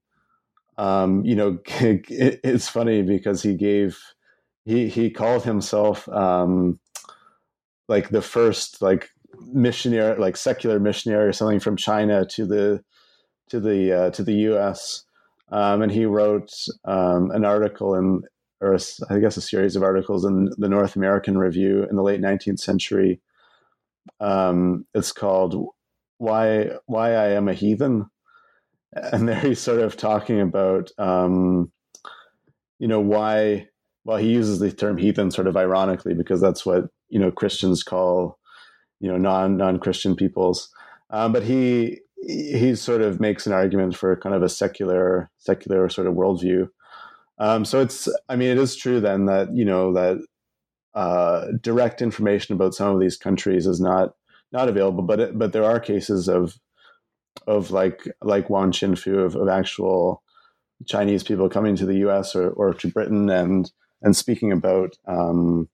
um, 0.79 1.25
you 1.25 1.35
know, 1.35 1.59
it, 1.81 2.07
it's 2.44 2.68
funny 2.68 3.03
because 3.03 3.42
he 3.42 3.55
gave 3.55 3.99
he 4.64 4.88
he 4.88 5.11
called 5.11 5.42
himself 5.42 6.09
um, 6.09 6.79
like 7.88 8.09
the 8.09 8.23
first 8.23 8.81
like 8.81 9.11
missionary, 9.53 10.19
like 10.19 10.37
secular 10.37 10.81
missionary 10.81 11.29
or 11.29 11.33
something 11.33 11.61
from 11.61 11.77
China 11.77 12.25
to 12.27 12.47
the 12.47 12.83
to 13.51 13.61
the 13.61 13.93
uh, 13.93 14.11
to 14.11 14.23
the 14.23 14.35
U.S. 14.35 15.05
Um, 15.51 15.83
and 15.83 15.93
he 15.93 16.05
wrote 16.05 16.53
um, 16.85 17.31
an 17.31 17.45
article 17.45 17.95
in, 17.95 18.23
or 18.61 18.75
a, 18.75 18.79
I 19.11 19.19
guess 19.19 19.37
a 19.37 19.41
series 19.41 19.77
of 19.77 19.83
articles 19.83 20.25
in 20.25 20.51
the 20.59 20.69
North 20.69 20.97
American 20.97 21.38
Review 21.38 21.87
in 21.88 21.97
the 21.97 22.03
late 22.03 22.21
19th 22.21 22.61
century. 22.61 23.21
Um, 24.21 24.87
it's 24.95 25.12
called 25.12 25.73
"Why 26.19 26.71
Why 26.87 27.12
I 27.14 27.29
Am 27.31 27.49
a 27.49 27.55
Heathen," 27.55 28.07
and 28.93 29.29
there 29.29 29.41
he's 29.41 29.61
sort 29.61 29.81
of 29.81 29.97
talking 29.97 30.41
about, 30.41 30.91
um, 30.99 31.73
you 32.79 32.88
know, 32.88 33.01
why. 33.01 33.69
Well, 34.05 34.17
he 34.17 34.31
uses 34.31 34.59
the 34.59 34.73
term 34.73 34.97
heathen 34.97 35.31
sort 35.31 35.49
of 35.49 35.57
ironically 35.57 36.14
because 36.14 36.41
that's 36.41 36.64
what 36.64 36.85
you 37.11 37.19
know 37.19 37.31
Christians 37.31 37.83
call, 37.83 38.38
you 39.01 39.11
know, 39.11 39.19
non 39.19 39.57
non 39.57 39.79
Christian 39.79 40.17
peoples. 40.17 40.71
Um, 41.11 41.33
but 41.33 41.43
he 41.43 42.01
he 42.27 42.75
sort 42.75 43.01
of 43.01 43.21
makes 43.21 43.47
an 43.47 43.53
argument 43.53 43.97
for 43.97 44.17
kind 44.17 44.35
of 44.35 44.43
a 44.43 44.49
secular 44.49 45.31
secular 45.39 45.89
sort 45.89 46.07
of 46.07 46.15
worldview. 46.15 46.69
Um, 47.39 47.65
so 47.65 47.81
it's, 47.81 48.09
I 48.29 48.35
mean, 48.35 48.49
it 48.49 48.59
is 48.59 48.75
true 48.75 49.01
then 49.01 49.27
that 49.27 49.55
you 49.55 49.65
know 49.65 49.93
that 49.93 50.19
uh, 50.95 51.47
direct 51.61 52.03
information 52.03 52.55
about 52.55 52.75
some 52.75 52.93
of 52.95 53.01
these 53.01 53.17
countries 53.17 53.67
is 53.67 53.81
not 53.81 54.15
not 54.53 54.69
available, 54.69 55.03
but 55.03 55.21
it, 55.21 55.39
but 55.39 55.53
there 55.53 55.65
are 55.65 55.81
cases 55.81 56.29
of 56.29 56.59
of 57.47 57.71
like 57.71 58.03
like 58.23 58.51
Wong 58.51 58.73
Chin 58.73 58.97
Foo 58.97 59.21
of, 59.21 59.37
of 59.37 59.49
actual 59.49 60.23
Chinese 60.87 61.23
people 61.23 61.49
coming 61.49 61.77
to 61.77 61.87
the 61.87 61.99
U.S. 61.99 62.35
or, 62.35 62.51
or 62.51 62.75
to 62.75 62.89
Britain 62.89 63.31
and 63.31 63.71
and 64.03 64.17
speaking 64.17 64.53
about 64.53 64.97
um, 65.07 65.69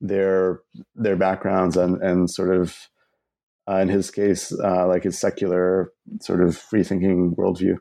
their 0.00 0.60
their 0.94 1.16
backgrounds 1.16 1.76
and 1.76 2.02
and 2.02 2.30
sort 2.30 2.54
of 2.54 2.88
uh, 3.68 3.76
in 3.76 3.88
his 3.88 4.10
case, 4.10 4.52
uh, 4.62 4.86
like 4.86 5.02
his 5.02 5.18
secular 5.18 5.92
sort 6.20 6.40
of 6.40 6.56
free 6.56 6.84
thinking 6.84 7.34
worldview. 7.36 7.76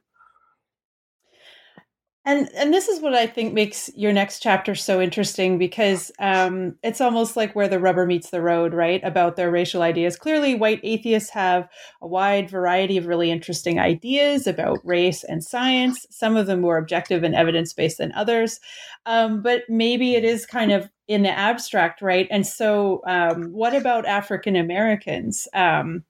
And 2.27 2.49
and 2.55 2.73
this 2.73 2.87
is 2.87 3.01
what 3.01 3.13
I 3.13 3.27
think 3.27 3.53
makes 3.53 3.91
your 3.95 4.11
next 4.11 4.39
chapter 4.39 4.73
so 4.73 4.99
interesting 4.99 5.59
because 5.59 6.11
um, 6.17 6.75
it's 6.81 6.99
almost 6.99 7.37
like 7.37 7.55
where 7.55 7.67
the 7.67 7.79
rubber 7.79 8.07
meets 8.07 8.31
the 8.31 8.41
road, 8.41 8.73
right? 8.73 8.99
About 9.03 9.35
their 9.35 9.51
racial 9.51 9.83
ideas. 9.83 10.15
Clearly, 10.15 10.55
white 10.55 10.79
atheists 10.81 11.29
have 11.29 11.69
a 12.01 12.07
wide 12.07 12.49
variety 12.49 12.97
of 12.97 13.05
really 13.05 13.29
interesting 13.29 13.79
ideas 13.79 14.47
about 14.47 14.79
race 14.83 15.23
and 15.23 15.43
science. 15.43 16.07
Some 16.09 16.35
of 16.35 16.47
them 16.47 16.61
more 16.61 16.79
objective 16.79 17.21
and 17.21 17.35
evidence 17.35 17.73
based 17.73 17.99
than 17.99 18.11
others, 18.13 18.59
um, 19.05 19.43
but 19.43 19.61
maybe 19.69 20.15
it 20.15 20.25
is 20.25 20.47
kind 20.47 20.71
of 20.71 20.89
in 21.07 21.23
the 21.23 21.29
abstract, 21.31 22.01
right? 22.01 22.27
And 22.31 22.45
so, 22.45 23.01
um, 23.05 23.51
what 23.51 23.75
about 23.75 24.05
African 24.05 24.55
Americans? 24.55 25.47
Um, 25.53 26.03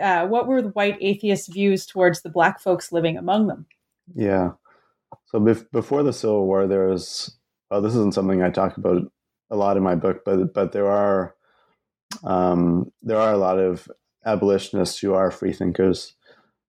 uh, 0.00 0.26
what 0.26 0.48
were 0.48 0.62
the 0.62 0.70
white 0.70 0.98
atheists' 1.00 1.48
views 1.48 1.86
towards 1.86 2.22
the 2.22 2.30
black 2.30 2.60
folks 2.60 2.92
living 2.92 3.16
among 3.16 3.46
them? 3.46 3.66
Yeah. 4.14 4.52
So 5.26 5.38
bef- 5.40 5.70
before 5.70 6.02
the 6.02 6.12
Civil 6.12 6.46
War, 6.46 6.66
there 6.66 6.88
was. 6.88 7.36
Well, 7.70 7.80
this 7.80 7.94
isn't 7.94 8.14
something 8.14 8.42
I 8.42 8.50
talk 8.50 8.76
about 8.76 9.02
a 9.50 9.56
lot 9.56 9.76
in 9.76 9.82
my 9.82 9.94
book, 9.94 10.22
but 10.24 10.52
but 10.52 10.72
there 10.72 10.90
are 10.90 11.34
um, 12.22 12.92
there 13.02 13.18
are 13.18 13.32
a 13.32 13.38
lot 13.38 13.58
of 13.58 13.88
abolitionists 14.26 14.98
who 14.98 15.14
are 15.14 15.30
freethinkers. 15.30 16.14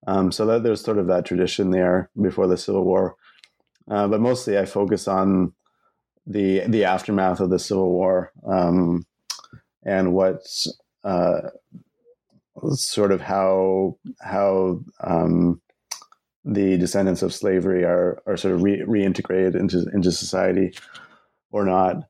Um, 0.08 0.32
so 0.32 0.46
that 0.46 0.62
there's 0.64 0.84
sort 0.84 1.00
of 1.00 1.08
that 1.08 1.26
tradition 1.26 1.72
there 1.72 2.12
before 2.22 2.48
the 2.48 2.58
Civil 2.58 2.86
War. 2.86 3.16
Uh, 3.90 4.08
but 4.08 4.22
mostly, 4.22 4.58
I 4.58 4.66
focus 4.66 5.08
on 5.08 5.54
the 6.26 6.62
the 6.68 6.86
aftermath 6.86 7.40
of 7.40 7.50
the 7.50 7.60
Civil 7.60 7.92
War 7.92 8.32
um, 8.46 9.06
and 9.84 10.14
what 10.14 10.42
uh, 11.04 11.42
sort 12.74 13.12
of 13.12 13.22
how 13.22 13.98
how 14.22 14.82
um, 15.02 15.62
the 16.44 16.78
descendants 16.78 17.22
of 17.22 17.34
slavery 17.34 17.84
are 17.84 18.22
are 18.26 18.38
sort 18.38 18.56
of 18.56 18.64
re- 18.64 18.84
reintegrated 18.88 19.56
into 19.56 19.86
into 19.94 20.12
society 20.12 20.78
or 21.52 21.66
not. 21.66 22.04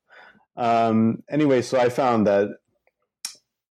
Um, 0.58 1.24
anyway, 1.30 1.62
so 1.62 1.80
I 1.80 1.90
found 1.90 2.28
that 2.28 2.58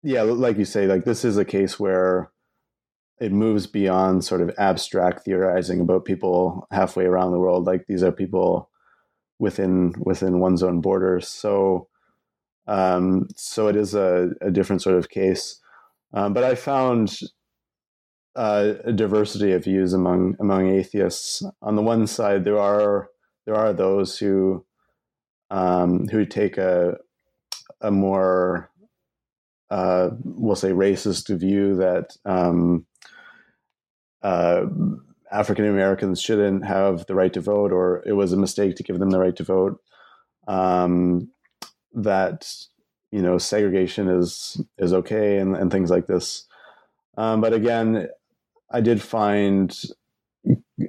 yeah, 0.03 0.23
like 0.23 0.57
you 0.57 0.65
say, 0.65 0.87
like 0.87 1.05
this 1.05 1.25
is 1.25 1.37
a 1.37 1.45
case 1.45 1.79
where 1.79 2.31
it 3.21 3.33
moves 3.33 3.67
beyond 3.67 4.25
sort 4.25 4.41
of 4.41 4.51
abstract 4.57 5.25
theorizing 5.25 5.81
about 5.81 6.07
people 6.07 6.67
halfway 6.71 7.05
around 7.05 7.33
the 7.33 7.39
world. 7.39 7.67
Like 7.67 7.87
these 7.87 8.03
are 8.03 8.13
people 8.13 8.70
within 9.41 9.95
within 9.99 10.39
one's 10.39 10.63
own 10.63 10.81
borders. 10.81 11.27
So 11.27 11.89
um, 12.69 13.27
so 13.35 13.67
it 13.67 13.75
is 13.75 13.95
a, 13.95 14.31
a 14.41 14.51
different 14.51 14.83
sort 14.83 14.97
of 14.97 15.09
case. 15.09 15.59
Um, 16.13 16.33
but 16.33 16.45
I 16.45 16.55
found 16.55 17.19
uh, 18.37 18.75
a 18.85 18.93
diversity 18.93 19.53
of 19.53 19.65
views 19.65 19.93
among 19.93 20.37
among 20.39 20.69
atheists. 20.69 21.43
On 21.63 21.75
the 21.75 21.83
one 21.83 22.07
side, 22.07 22.45
there 22.45 22.59
are 22.59 23.09
there 23.47 23.57
are 23.57 23.73
those 23.73 24.19
who 24.19 24.65
um, 25.51 26.07
who 26.09 26.25
take 26.25 26.59
a 26.59 26.99
a 27.81 27.91
more 27.91 28.71
uh, 29.71 30.11
we'll 30.25 30.57
say 30.57 30.71
racist 30.71 31.35
view 31.39 31.77
that 31.77 32.17
um, 32.25 32.87
uh, 34.23 34.67
African 35.31 35.65
Americans 35.67 36.21
shouldn't 36.21 36.65
have 36.65 37.07
the 37.07 37.15
right 37.15 37.33
to 37.33 37.41
vote, 37.41 37.73
or 37.73 38.03
it 38.07 38.13
was 38.13 38.33
a 38.33 38.37
mistake 38.37 38.77
to 38.77 38.83
give 38.83 38.99
them 38.99 39.11
the 39.11 39.21
right 39.21 39.37
to 39.37 39.45
vote. 39.45 39.81
Um, 40.49 41.31
that 41.93 42.53
you 43.11 43.23
know 43.23 43.39
segregation 43.39 44.09
is 44.09 44.61
is 44.79 44.93
okay, 44.93 45.39
and, 45.39 45.57
and 45.57 45.71
things 45.71 45.91
like 45.91 46.07
this. 46.07 46.47
Um, 47.17 47.41
but 47.41 47.53
again, 47.53 48.09
I 48.71 48.81
did 48.81 49.03
find 49.03 49.77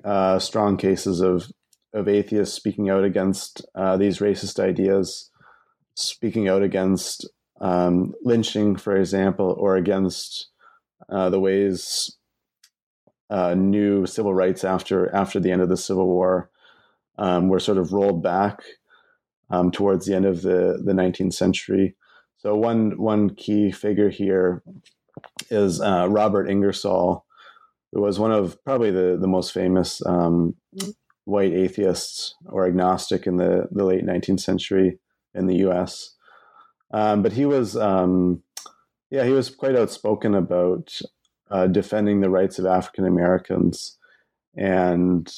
uh, 0.03 0.39
strong 0.39 0.77
cases 0.77 1.21
of 1.21 1.51
of 1.93 2.07
atheists 2.07 2.55
speaking 2.55 2.89
out 2.89 3.03
against 3.03 3.65
uh, 3.75 3.97
these 3.97 4.19
racist 4.19 4.59
ideas, 4.59 5.29
speaking 5.93 6.47
out 6.47 6.63
against 6.63 7.29
um, 7.59 8.13
lynching, 8.23 8.75
for 8.75 8.95
example, 8.95 9.55
or 9.59 9.75
against 9.75 10.47
uh, 11.09 11.29
the 11.29 11.39
ways 11.39 12.17
uh, 13.31 13.55
new 13.55 14.05
civil 14.05 14.33
rights 14.33 14.63
after 14.63 15.13
after 15.15 15.39
the 15.39 15.51
end 15.51 15.61
of 15.61 15.69
the 15.69 15.77
Civil 15.77 16.05
War 16.05 16.51
um, 17.17 17.47
were 17.47 17.59
sort 17.59 17.77
of 17.77 17.93
rolled 17.93 18.21
back 18.21 18.61
um, 19.49 19.71
towards 19.71 20.05
the 20.05 20.15
end 20.15 20.25
of 20.25 20.41
the 20.41 20.81
the 20.83 20.93
19th 20.93 21.33
century. 21.33 21.95
So 22.37 22.55
one 22.55 22.97
one 22.97 23.33
key 23.35 23.71
figure 23.71 24.09
here 24.09 24.61
is 25.49 25.81
uh, 25.81 26.07
Robert 26.09 26.49
Ingersoll, 26.49 27.25
who 27.91 28.01
was 28.01 28.19
one 28.19 28.31
of 28.31 28.61
probably 28.63 28.91
the, 28.91 29.17
the 29.19 29.27
most 29.27 29.53
famous 29.53 30.05
um, 30.05 30.55
white 31.25 31.53
atheists 31.53 32.35
or 32.47 32.65
agnostic 32.65 33.27
in 33.27 33.37
the, 33.37 33.67
the 33.71 33.85
late 33.85 34.05
19th 34.05 34.39
century 34.39 34.99
in 35.33 35.47
the 35.47 35.57
US. 35.67 36.15
Um, 36.93 37.21
but 37.21 37.33
he 37.33 37.45
was, 37.45 37.77
um, 37.77 38.43
yeah, 39.09 39.23
he 39.23 39.31
was 39.31 39.49
quite 39.49 39.75
outspoken 39.75 40.35
about 40.35 40.99
uh, 41.51 41.67
defending 41.67 42.21
the 42.21 42.29
rights 42.29 42.59
of 42.59 42.65
African 42.65 43.05
Americans. 43.05 43.97
And 44.55 45.31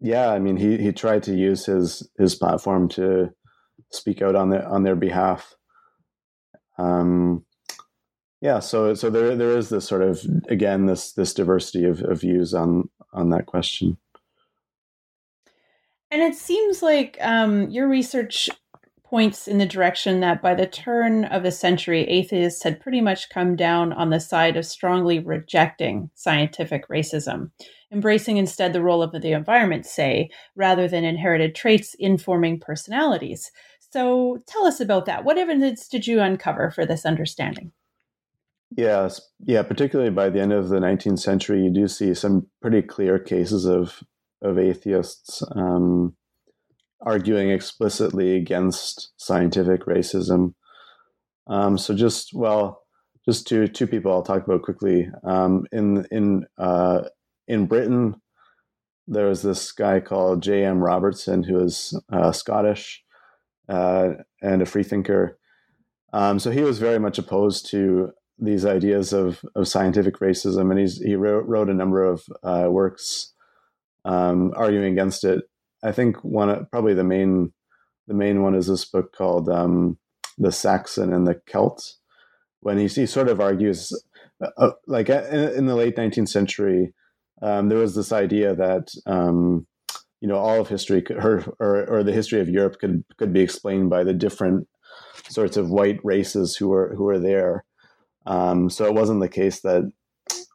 yeah, 0.00 0.30
I 0.30 0.38
mean, 0.38 0.56
he, 0.56 0.78
he 0.78 0.92
tried 0.92 1.22
to 1.24 1.34
use 1.34 1.66
his, 1.66 2.08
his 2.18 2.34
platform 2.34 2.88
to 2.90 3.30
speak 3.90 4.22
out 4.22 4.36
on, 4.36 4.50
the, 4.50 4.66
on 4.66 4.82
their 4.82 4.96
behalf. 4.96 5.54
Um, 6.78 7.44
yeah 8.40 8.60
so 8.60 8.94
so 8.94 9.10
there 9.10 9.34
there 9.36 9.56
is 9.56 9.68
this 9.68 9.86
sort 9.86 10.02
of 10.02 10.24
again 10.48 10.86
this 10.86 11.12
this 11.12 11.34
diversity 11.34 11.84
of, 11.84 12.02
of 12.02 12.20
views 12.20 12.54
on 12.54 12.88
on 13.12 13.30
that 13.30 13.46
question 13.46 13.96
and 16.10 16.22
it 16.22 16.34
seems 16.34 16.82
like 16.82 17.18
um, 17.20 17.68
your 17.70 17.86
research 17.86 18.48
points 19.08 19.48
in 19.48 19.58
the 19.58 19.66
direction 19.66 20.20
that 20.20 20.42
by 20.42 20.54
the 20.54 20.66
turn 20.66 21.24
of 21.24 21.42
the 21.42 21.52
century 21.52 22.04
atheists 22.04 22.62
had 22.62 22.80
pretty 22.80 23.00
much 23.00 23.30
come 23.30 23.56
down 23.56 23.92
on 23.92 24.10
the 24.10 24.20
side 24.20 24.56
of 24.56 24.66
strongly 24.66 25.18
rejecting 25.18 26.10
scientific 26.14 26.88
racism 26.88 27.50
embracing 27.92 28.36
instead 28.36 28.72
the 28.72 28.82
role 28.82 29.02
of 29.02 29.12
the 29.12 29.32
environment 29.32 29.86
say 29.86 30.30
rather 30.54 30.88
than 30.88 31.04
inherited 31.04 31.54
traits 31.54 31.94
informing 31.98 32.60
personalities. 32.60 33.50
So 33.90 34.42
tell 34.46 34.66
us 34.66 34.80
about 34.80 35.06
that. 35.06 35.24
What 35.24 35.38
evidence 35.38 35.88
did 35.88 36.06
you 36.06 36.20
uncover 36.20 36.70
for 36.70 36.84
this 36.84 37.06
understanding? 37.06 37.72
Yes, 38.76 39.20
yeah. 39.40 39.62
Particularly 39.62 40.10
by 40.10 40.28
the 40.28 40.40
end 40.40 40.52
of 40.52 40.68
the 40.68 40.78
19th 40.78 41.20
century, 41.20 41.62
you 41.62 41.72
do 41.72 41.88
see 41.88 42.12
some 42.12 42.46
pretty 42.60 42.82
clear 42.82 43.18
cases 43.18 43.64
of 43.64 44.02
of 44.40 44.56
atheists 44.56 45.42
um, 45.56 46.14
arguing 47.00 47.50
explicitly 47.50 48.36
against 48.36 49.12
scientific 49.16 49.86
racism. 49.86 50.54
Um, 51.46 51.78
so 51.78 51.94
just 51.94 52.34
well, 52.34 52.82
just 53.24 53.46
two 53.46 53.68
two 53.68 53.86
people 53.86 54.12
I'll 54.12 54.22
talk 54.22 54.44
about 54.44 54.62
quickly. 54.62 55.08
Um, 55.24 55.66
in 55.72 56.06
in 56.10 56.46
uh, 56.58 57.02
in 57.46 57.66
Britain, 57.66 58.20
there 59.06 59.26
was 59.26 59.42
this 59.42 59.72
guy 59.72 60.00
called 60.00 60.42
J.M. 60.42 60.80
Robertson 60.80 61.42
who 61.42 61.54
was 61.54 61.98
uh, 62.12 62.32
Scottish 62.32 63.02
uh, 63.68 64.10
and 64.42 64.62
a 64.62 64.66
freethinker. 64.66 65.38
Um, 66.12 66.38
so 66.38 66.50
he 66.50 66.62
was 66.62 66.78
very 66.78 66.98
much 66.98 67.18
opposed 67.18 67.70
to 67.70 68.12
these 68.38 68.64
ideas 68.64 69.12
of, 69.12 69.44
of 69.54 69.68
scientific 69.68 70.18
racism, 70.20 70.70
and 70.70 70.78
he's, 70.78 70.98
he 70.98 71.16
wrote, 71.16 71.44
wrote 71.46 71.68
a 71.68 71.74
number 71.74 72.04
of 72.04 72.24
uh, 72.42 72.68
works 72.70 73.32
um, 74.04 74.52
arguing 74.56 74.92
against 74.92 75.24
it. 75.24 75.44
I 75.82 75.92
think 75.92 76.16
one 76.24 76.66
probably 76.70 76.94
the 76.94 77.04
main 77.04 77.52
the 78.06 78.14
main 78.14 78.42
one 78.42 78.54
is 78.54 78.66
this 78.66 78.84
book 78.84 79.12
called 79.12 79.48
um, 79.48 79.98
"The 80.38 80.52
Saxon 80.52 81.12
and 81.12 81.26
the 81.26 81.40
Celt." 81.46 81.94
When 82.60 82.78
he, 82.78 82.88
he 82.88 83.06
sort 83.06 83.28
of 83.28 83.40
argues, 83.40 83.92
uh, 84.42 84.50
uh 84.56 84.70
like 84.86 85.08
in, 85.08 85.34
in, 85.54 85.66
the 85.66 85.76
late 85.76 85.94
19th 85.94 86.28
century, 86.28 86.92
um, 87.40 87.68
there 87.68 87.78
was 87.78 87.94
this 87.94 88.10
idea 88.10 88.56
that 88.56 88.88
um, 89.06 89.66
you 90.20 90.28
know 90.28 90.36
all 90.36 90.60
of 90.60 90.68
history 90.68 91.02
could, 91.02 91.18
or, 91.24 91.44
or, 91.60 91.86
or 91.86 92.02
the 92.02 92.12
history 92.12 92.40
of 92.40 92.48
Europe 92.48 92.78
could 92.80 93.04
could 93.16 93.32
be 93.32 93.40
explained 93.40 93.90
by 93.90 94.02
the 94.02 94.14
different 94.14 94.66
sorts 95.28 95.56
of 95.56 95.70
white 95.70 96.00
races 96.02 96.56
who 96.56 96.68
were 96.68 96.94
who 96.96 97.04
were 97.04 97.20
there. 97.20 97.64
Um, 98.26 98.68
so 98.68 98.84
it 98.84 98.94
wasn't 98.94 99.20
the 99.20 99.28
case 99.28 99.60
that 99.60 99.90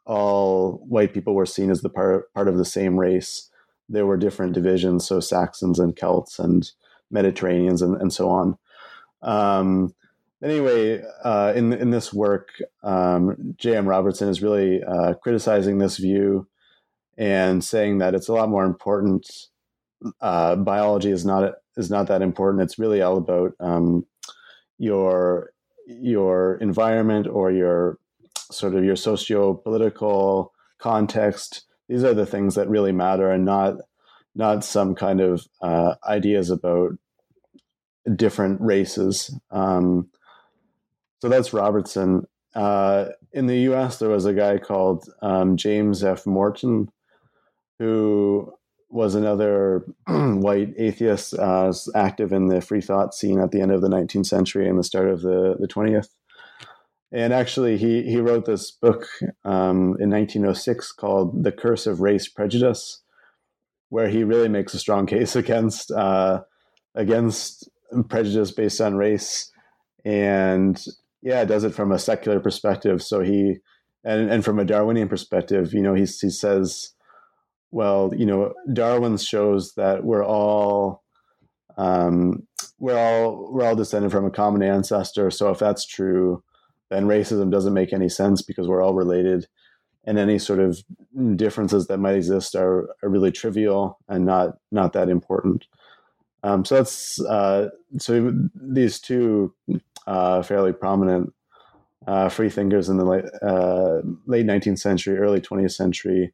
all 0.06 0.84
white 0.86 1.14
people 1.14 1.34
were 1.34 1.46
seen 1.46 1.70
as 1.70 1.80
the 1.80 1.88
part 1.88 2.32
part 2.34 2.48
of 2.48 2.58
the 2.58 2.64
same 2.64 2.98
race. 2.98 3.50
There 3.88 4.06
were 4.06 4.16
different 4.16 4.54
divisions, 4.54 5.06
so 5.06 5.20
Saxons 5.20 5.78
and 5.78 5.96
Celts 5.96 6.38
and 6.38 6.70
Mediterraneans 7.10 7.82
and, 7.82 8.00
and 8.00 8.12
so 8.12 8.30
on. 8.30 8.58
Um, 9.22 9.94
anyway, 10.42 11.02
uh, 11.22 11.52
in 11.54 11.72
in 11.72 11.90
this 11.90 12.12
work, 12.12 12.48
um, 12.82 13.54
J.M. 13.56 13.86
Robertson 13.86 14.28
is 14.28 14.42
really 14.42 14.82
uh, 14.82 15.14
criticizing 15.14 15.78
this 15.78 15.98
view 15.98 16.48
and 17.16 17.62
saying 17.62 17.98
that 17.98 18.14
it's 18.14 18.28
a 18.28 18.32
lot 18.32 18.48
more 18.48 18.64
important. 18.64 19.28
Uh, 20.20 20.56
biology 20.56 21.10
is 21.10 21.24
not 21.24 21.54
is 21.76 21.90
not 21.90 22.06
that 22.08 22.22
important. 22.22 22.62
It's 22.62 22.78
really 22.78 23.02
all 23.02 23.16
about 23.16 23.52
um, 23.60 24.06
your 24.78 25.52
your 25.86 26.56
environment 26.56 27.26
or 27.26 27.50
your 27.50 27.98
sort 28.50 28.74
of 28.74 28.84
your 28.84 28.96
socio 28.96 29.54
political 29.54 30.52
context. 30.78 31.64
These 31.88 32.04
are 32.04 32.14
the 32.14 32.26
things 32.26 32.54
that 32.54 32.68
really 32.68 32.92
matter, 32.92 33.30
and 33.30 33.44
not 33.44 33.76
not 34.34 34.64
some 34.64 34.94
kind 34.94 35.20
of 35.20 35.46
uh, 35.62 35.94
ideas 36.06 36.50
about 36.50 36.92
different 38.16 38.60
races. 38.60 39.34
Um, 39.50 40.08
so 41.20 41.28
that's 41.28 41.52
Robertson. 41.52 42.26
Uh, 42.54 43.06
in 43.32 43.46
the 43.46 43.58
U.S., 43.60 43.98
there 43.98 44.10
was 44.10 44.26
a 44.26 44.34
guy 44.34 44.58
called 44.58 45.08
um, 45.22 45.56
James 45.56 46.04
F. 46.04 46.26
Morton, 46.26 46.90
who 47.78 48.52
was 48.90 49.14
another 49.14 49.84
white 50.06 50.72
atheist 50.76 51.34
uh, 51.34 51.72
active 51.94 52.32
in 52.32 52.46
the 52.46 52.60
free 52.60 52.80
thought 52.80 53.14
scene 53.14 53.40
at 53.40 53.50
the 53.50 53.60
end 53.60 53.72
of 53.72 53.80
the 53.80 53.88
19th 53.88 54.26
century 54.26 54.68
and 54.68 54.78
the 54.78 54.84
start 54.84 55.08
of 55.08 55.22
the, 55.22 55.56
the 55.58 55.66
20th. 55.66 56.08
And 57.14 57.32
actually, 57.32 57.76
he, 57.76 58.02
he 58.02 58.16
wrote 58.16 58.44
this 58.44 58.72
book 58.72 59.06
um, 59.44 59.96
in 60.00 60.10
1906 60.10 60.90
called 60.90 61.44
The 61.44 61.52
Curse 61.52 61.86
of 61.86 62.00
Race 62.00 62.26
Prejudice, 62.26 63.02
where 63.88 64.08
he 64.08 64.24
really 64.24 64.48
makes 64.48 64.74
a 64.74 64.80
strong 64.80 65.06
case 65.06 65.36
against 65.44 65.92
uh, 65.92 66.42
against 66.96 67.70
prejudice 68.08 68.50
based 68.50 68.80
on 68.80 68.96
race, 68.96 69.52
and 70.04 70.84
yeah, 71.22 71.44
does 71.44 71.62
it 71.62 71.72
from 71.72 71.92
a 71.92 72.00
secular 72.00 72.40
perspective. 72.40 73.00
So 73.00 73.20
he 73.20 73.58
and 74.04 74.28
and 74.28 74.44
from 74.44 74.58
a 74.58 74.64
Darwinian 74.64 75.08
perspective, 75.08 75.72
you 75.72 75.82
know, 75.82 75.94
he 75.94 76.02
he 76.02 76.30
says, 76.30 76.94
well, 77.70 78.12
you 78.16 78.26
know, 78.26 78.54
Darwin 78.72 79.18
shows 79.18 79.74
that 79.74 80.02
we're 80.02 80.26
all 80.26 81.04
um, 81.76 82.48
we're 82.80 82.98
all 82.98 83.52
we're 83.52 83.64
all 83.64 83.76
descended 83.76 84.10
from 84.10 84.24
a 84.24 84.32
common 84.32 84.64
ancestor. 84.64 85.30
So 85.30 85.50
if 85.50 85.60
that's 85.60 85.86
true, 85.86 86.42
then 86.94 87.06
racism 87.06 87.50
doesn't 87.50 87.74
make 87.74 87.92
any 87.92 88.08
sense 88.08 88.42
because 88.42 88.68
we're 88.68 88.82
all 88.82 88.94
related, 88.94 89.46
and 90.04 90.18
any 90.18 90.38
sort 90.38 90.60
of 90.60 90.78
differences 91.36 91.86
that 91.88 91.98
might 91.98 92.14
exist 92.14 92.54
are, 92.54 92.88
are 93.02 93.08
really 93.08 93.32
trivial 93.32 93.98
and 94.08 94.24
not 94.24 94.58
not 94.70 94.92
that 94.92 95.08
important. 95.08 95.66
Um, 96.42 96.64
so 96.64 96.76
that's 96.76 97.20
uh, 97.22 97.70
so 97.98 98.32
these 98.54 99.00
two 99.00 99.54
uh, 100.06 100.42
fairly 100.42 100.72
prominent 100.72 101.32
uh, 102.06 102.28
free 102.28 102.50
thinkers 102.50 102.88
in 102.88 102.98
the 102.98 103.04
late, 103.04 103.24
uh, 103.42 104.02
late 104.26 104.46
19th 104.46 104.78
century, 104.78 105.16
early 105.16 105.40
20th 105.40 105.72
century 105.72 106.32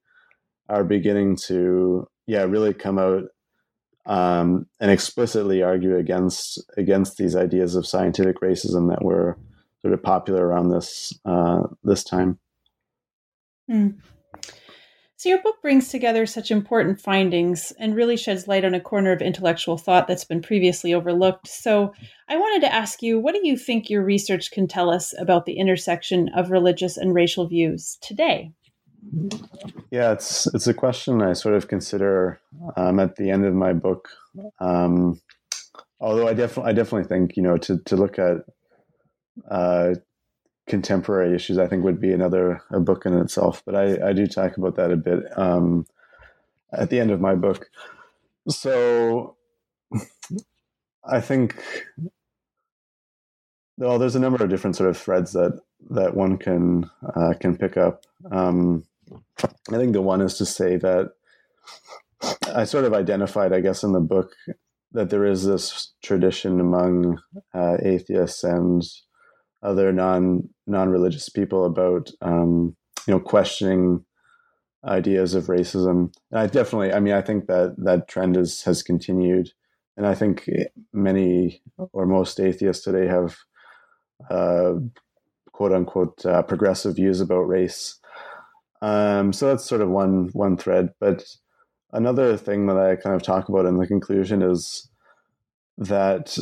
are 0.69 0.85
beginning 0.85 1.37
to 1.37 2.09
yeah 2.27 2.43
really 2.43 2.75
come 2.75 2.99
out 2.99 3.25
um, 4.07 4.67
and 4.81 4.91
explicitly 4.91 5.63
argue 5.63 5.97
against 5.97 6.63
against 6.77 7.17
these 7.17 7.37
ideas 7.37 7.75
of 7.77 7.87
scientific 7.87 8.41
racism 8.41 8.91
that 8.91 9.05
were 9.05 9.39
sort 9.83 9.95
of 9.95 10.03
popular 10.03 10.47
around 10.47 10.71
this 10.71 11.13
uh, 11.25 11.63
this 11.83 12.05
time. 12.05 12.39
Hmm. 13.69 13.89
So, 15.17 15.29
your 15.29 15.43
book 15.43 15.57
brings 15.61 15.89
together 15.89 16.25
such 16.25 16.51
important 16.51 16.99
findings 16.99 17.75
and 17.79 17.95
really 17.95 18.17
sheds 18.17 18.49
light 18.49 18.65
on 18.65 18.73
a 18.73 18.81
corner 18.81 19.13
of 19.13 19.21
intellectual 19.21 19.77
thought 19.77 20.09
that's 20.09 20.25
been 20.25 20.41
previously 20.41 20.95
overlooked. 20.95 21.47
So, 21.47 21.93
I 22.29 22.37
wanted 22.37 22.67
to 22.67 22.73
ask 22.73 23.03
you 23.03 23.19
what 23.19 23.35
do 23.35 23.47
you 23.47 23.57
think 23.57 23.91
your 23.91 24.03
research 24.03 24.51
can 24.51 24.67
tell 24.67 24.89
us 24.89 25.13
about 25.19 25.45
the 25.45 25.59
intersection 25.59 26.31
of 26.35 26.51
religious 26.51 26.97
and 26.97 27.15
racial 27.15 27.47
views 27.47 27.99
today? 28.01 28.53
Yeah, 29.91 30.13
it's 30.13 30.47
it's 30.55 30.67
a 30.67 30.75
question 30.75 31.21
I 31.23 31.35
sort 31.35 31.55
of 31.55 31.69
consider 31.69 32.41
um, 32.77 32.99
at 32.99 33.17
the 33.17 33.31
end 33.31 33.45
of 33.45 33.55
my 33.55 33.73
book. 33.73 34.09
Um, 34.59 35.21
although 36.01 36.29
I 36.29 36.35
definitely 36.35 36.71
I 36.71 36.75
definitely 36.75 37.09
think 37.09 37.37
you 37.37 37.43
know 37.43 37.57
to 37.59 37.79
to 37.79 37.97
look 37.97 38.19
at 38.19 38.39
uh, 39.49 39.95
contemporary 40.67 41.35
issues, 41.35 41.59
I 41.59 41.67
think 41.67 41.85
would 41.85 42.01
be 42.01 42.13
another 42.13 42.63
a 42.71 42.81
book 42.81 43.07
in 43.07 43.17
itself. 43.19 43.63
But 43.65 43.75
I, 43.75 44.11
I 44.11 44.13
do 44.13 44.27
talk 44.27 44.57
about 44.57 44.77
that 44.77 44.91
a 44.91 44.97
bit 44.97 45.21
um, 45.39 45.87
at 46.73 46.91
the 46.91 47.01
end 47.01 47.11
of 47.11 47.21
my 47.21 47.35
book. 47.35 47.71
So 48.49 49.37
I 51.05 51.21
think 51.21 51.57
well, 53.81 53.99
there's 53.99 54.15
a 54.15 54.21
number 54.21 54.45
of 54.45 54.51
different 54.51 54.77
sort 54.77 54.91
of 54.91 54.99
threads 54.99 55.33
that 55.33 55.59
that 55.89 56.15
one 56.15 56.37
can 56.37 56.91
uh, 57.17 57.33
can 57.41 57.57
pick 57.57 57.77
up. 57.77 58.05
Um, 58.31 58.85
I 59.43 59.77
think 59.79 59.95
the 59.95 60.03
one 60.03 60.21
is 60.21 60.37
to 60.39 60.47
say 60.47 60.77
that 60.77 61.13
I 62.55 62.65
sort 62.65 62.85
of 62.85 62.93
identified, 62.93 63.53
I 63.53 63.61
guess, 63.61 63.83
in 63.83 63.93
the 63.93 64.01
book 64.01 64.35
that 64.93 65.09
there 65.09 65.25
is 65.25 65.47
this 65.47 65.93
tradition 66.03 66.61
among 66.61 67.23
uh, 67.55 67.79
atheists 67.83 68.45
and 68.45 68.83
other 69.63 69.93
non 69.93 70.49
non 70.67 70.89
religious 70.89 71.29
people 71.29 71.65
about 71.65 72.11
um, 72.21 72.77
you 73.07 73.15
know 73.15 73.21
questioning 73.21 74.05
ideas 74.85 75.35
of 75.35 75.47
racism. 75.47 76.13
And 76.31 76.41
I 76.41 76.47
definitely, 76.47 76.93
I 76.93 77.01
mean, 77.01 77.15
I 77.15 77.21
think 77.21 77.47
that 77.47 77.75
that 77.79 78.09
trend 78.09 78.37
is 78.37 78.63
has 78.63 78.83
continued, 78.83 79.51
and 79.97 80.07
I 80.07 80.15
think 80.15 80.49
many 80.93 81.63
or 81.93 82.07
most 82.07 82.41
atheists 82.41 82.85
today 82.85 83.07
have 83.07 83.37
uh, 84.31 84.75
quote 85.53 85.73
unquote 85.73 86.25
uh, 86.25 86.43
progressive 86.43 86.97
views 86.97 87.21
about 87.21 87.43
race. 87.49 87.99
Um, 88.83 89.33
so 89.33 89.47
that's 89.47 89.65
sort 89.65 89.83
of 89.83 89.91
one 89.91 90.31
one 90.33 90.57
thread, 90.57 90.91
but 91.01 91.25
another 91.93 92.37
thing 92.37 92.67
that 92.67 92.77
I 92.77 92.97
kind 92.97 93.15
of 93.15 93.23
talk 93.23 93.49
about 93.49 93.67
in 93.67 93.77
the 93.77 93.87
conclusion 93.87 94.43
is 94.43 94.89
that 95.77 96.39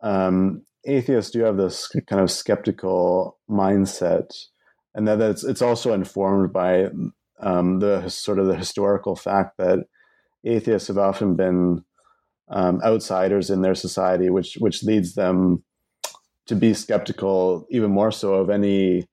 um, 0.00 0.62
atheists 0.84 1.30
do 1.30 1.40
have 1.40 1.56
this 1.56 1.88
kind 2.06 2.20
of 2.20 2.30
skeptical 2.30 3.38
mindset, 3.48 4.30
and 4.94 5.06
that 5.08 5.20
it's 5.20 5.44
it's 5.44 5.62
also 5.62 5.92
informed 5.92 6.52
by 6.52 6.88
um, 7.40 7.80
the 7.80 8.08
sort 8.08 8.38
of 8.38 8.46
the 8.46 8.56
historical 8.56 9.16
fact 9.16 9.58
that 9.58 9.80
atheists 10.44 10.88
have 10.88 10.98
often 10.98 11.34
been 11.34 11.84
um, 12.48 12.80
outsiders 12.84 13.50
in 13.50 13.62
their 13.62 13.74
society, 13.74 14.30
which 14.30 14.56
which 14.58 14.82
leads 14.82 15.14
them 15.14 15.62
to 16.46 16.56
be 16.56 16.74
skeptical 16.74 17.66
even 17.70 17.90
more 17.90 18.10
so 18.10 18.34
of 18.34 18.50
any 18.50 19.06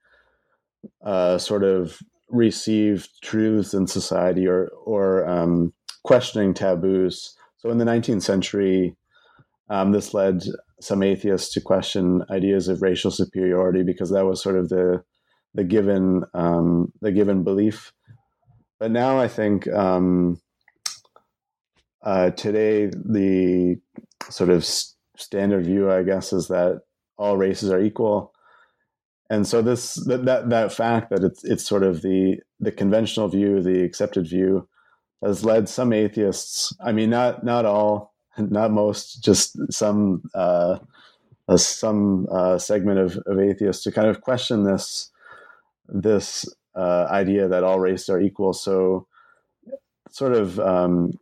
uh, 1.04 1.38
sort 1.38 1.64
of 1.64 2.00
received 2.30 3.10
truths 3.24 3.74
in 3.74 3.88
society 3.88 4.48
or 4.48 4.70
or 4.86 5.28
um, 5.28 5.74
questioning 6.04 6.54
taboos. 6.54 7.36
So 7.58 7.70
in 7.70 7.78
the 7.78 7.86
19th 7.86 8.24
century, 8.24 8.96
um, 9.70 9.92
this 9.92 10.14
led 10.14 10.44
some 10.82 11.04
atheists 11.04 11.54
to 11.54 11.62
question 11.62 12.24
ideas 12.30 12.68
of 12.68 12.82
racial 12.82 13.12
superiority 13.12 13.84
because 13.84 14.12
that 14.12 14.26
was 14.26 14.42
sort 14.42 14.58
of 14.58 14.70
the 14.70 15.04
the 15.54 15.64
given 15.64 16.24
um, 16.34 16.92
the 17.02 17.12
given 17.12 17.44
belief. 17.44 17.92
But 18.80 18.92
now 18.92 19.20
I 19.20 19.28
think 19.28 19.68
um, 19.68 20.40
uh, 22.04 22.32
today 22.32 22.88
the 22.88 23.78
sort 24.30 24.50
of 24.50 24.66
standard 25.18 25.66
view, 25.66 25.92
I 25.92 26.04
guess, 26.04 26.32
is 26.32 26.48
that 26.48 26.82
all 27.18 27.36
races 27.36 27.72
are 27.72 27.82
equal, 27.82 28.34
and 29.30 29.46
so 29.46 29.62
this 29.62 29.96
that 30.06 30.26
that, 30.26 30.50
that 30.50 30.74
fact 30.74 31.10
that 31.10 31.24
it's 31.24 31.44
it's 31.44 31.66
sort 31.66 31.84
of 31.84 32.02
the 32.02 32.38
the 32.60 32.72
conventional 32.72 33.28
view, 33.28 33.62
the 33.62 33.84
accepted 33.84 34.28
view, 34.28 34.68
has 35.24 35.44
led 35.44 35.68
some 35.68 35.92
atheists. 35.92 36.74
I 36.80 36.92
mean, 36.92 37.10
not 37.10 37.44
not 37.44 37.66
all, 37.66 38.09
not 38.40 38.72
most, 38.72 39.24
just 39.24 39.58
some 39.72 40.24
uh, 40.34 40.80
some 41.56 42.28
uh, 42.32 42.58
segment 42.58 43.00
of, 43.00 43.18
of 43.26 43.40
atheists 43.40 43.84
to 43.84 43.92
kind 43.92 44.08
of 44.08 44.22
question 44.22 44.64
this 44.64 45.12
this 45.88 46.46
uh, 46.76 47.08
idea 47.10 47.48
that 47.48 47.64
all 47.64 47.80
races 47.80 48.10
are 48.10 48.22
equal. 48.22 48.54
So, 48.54 49.08
sort 50.10 50.34
of 50.34 50.60
um, 50.60 51.14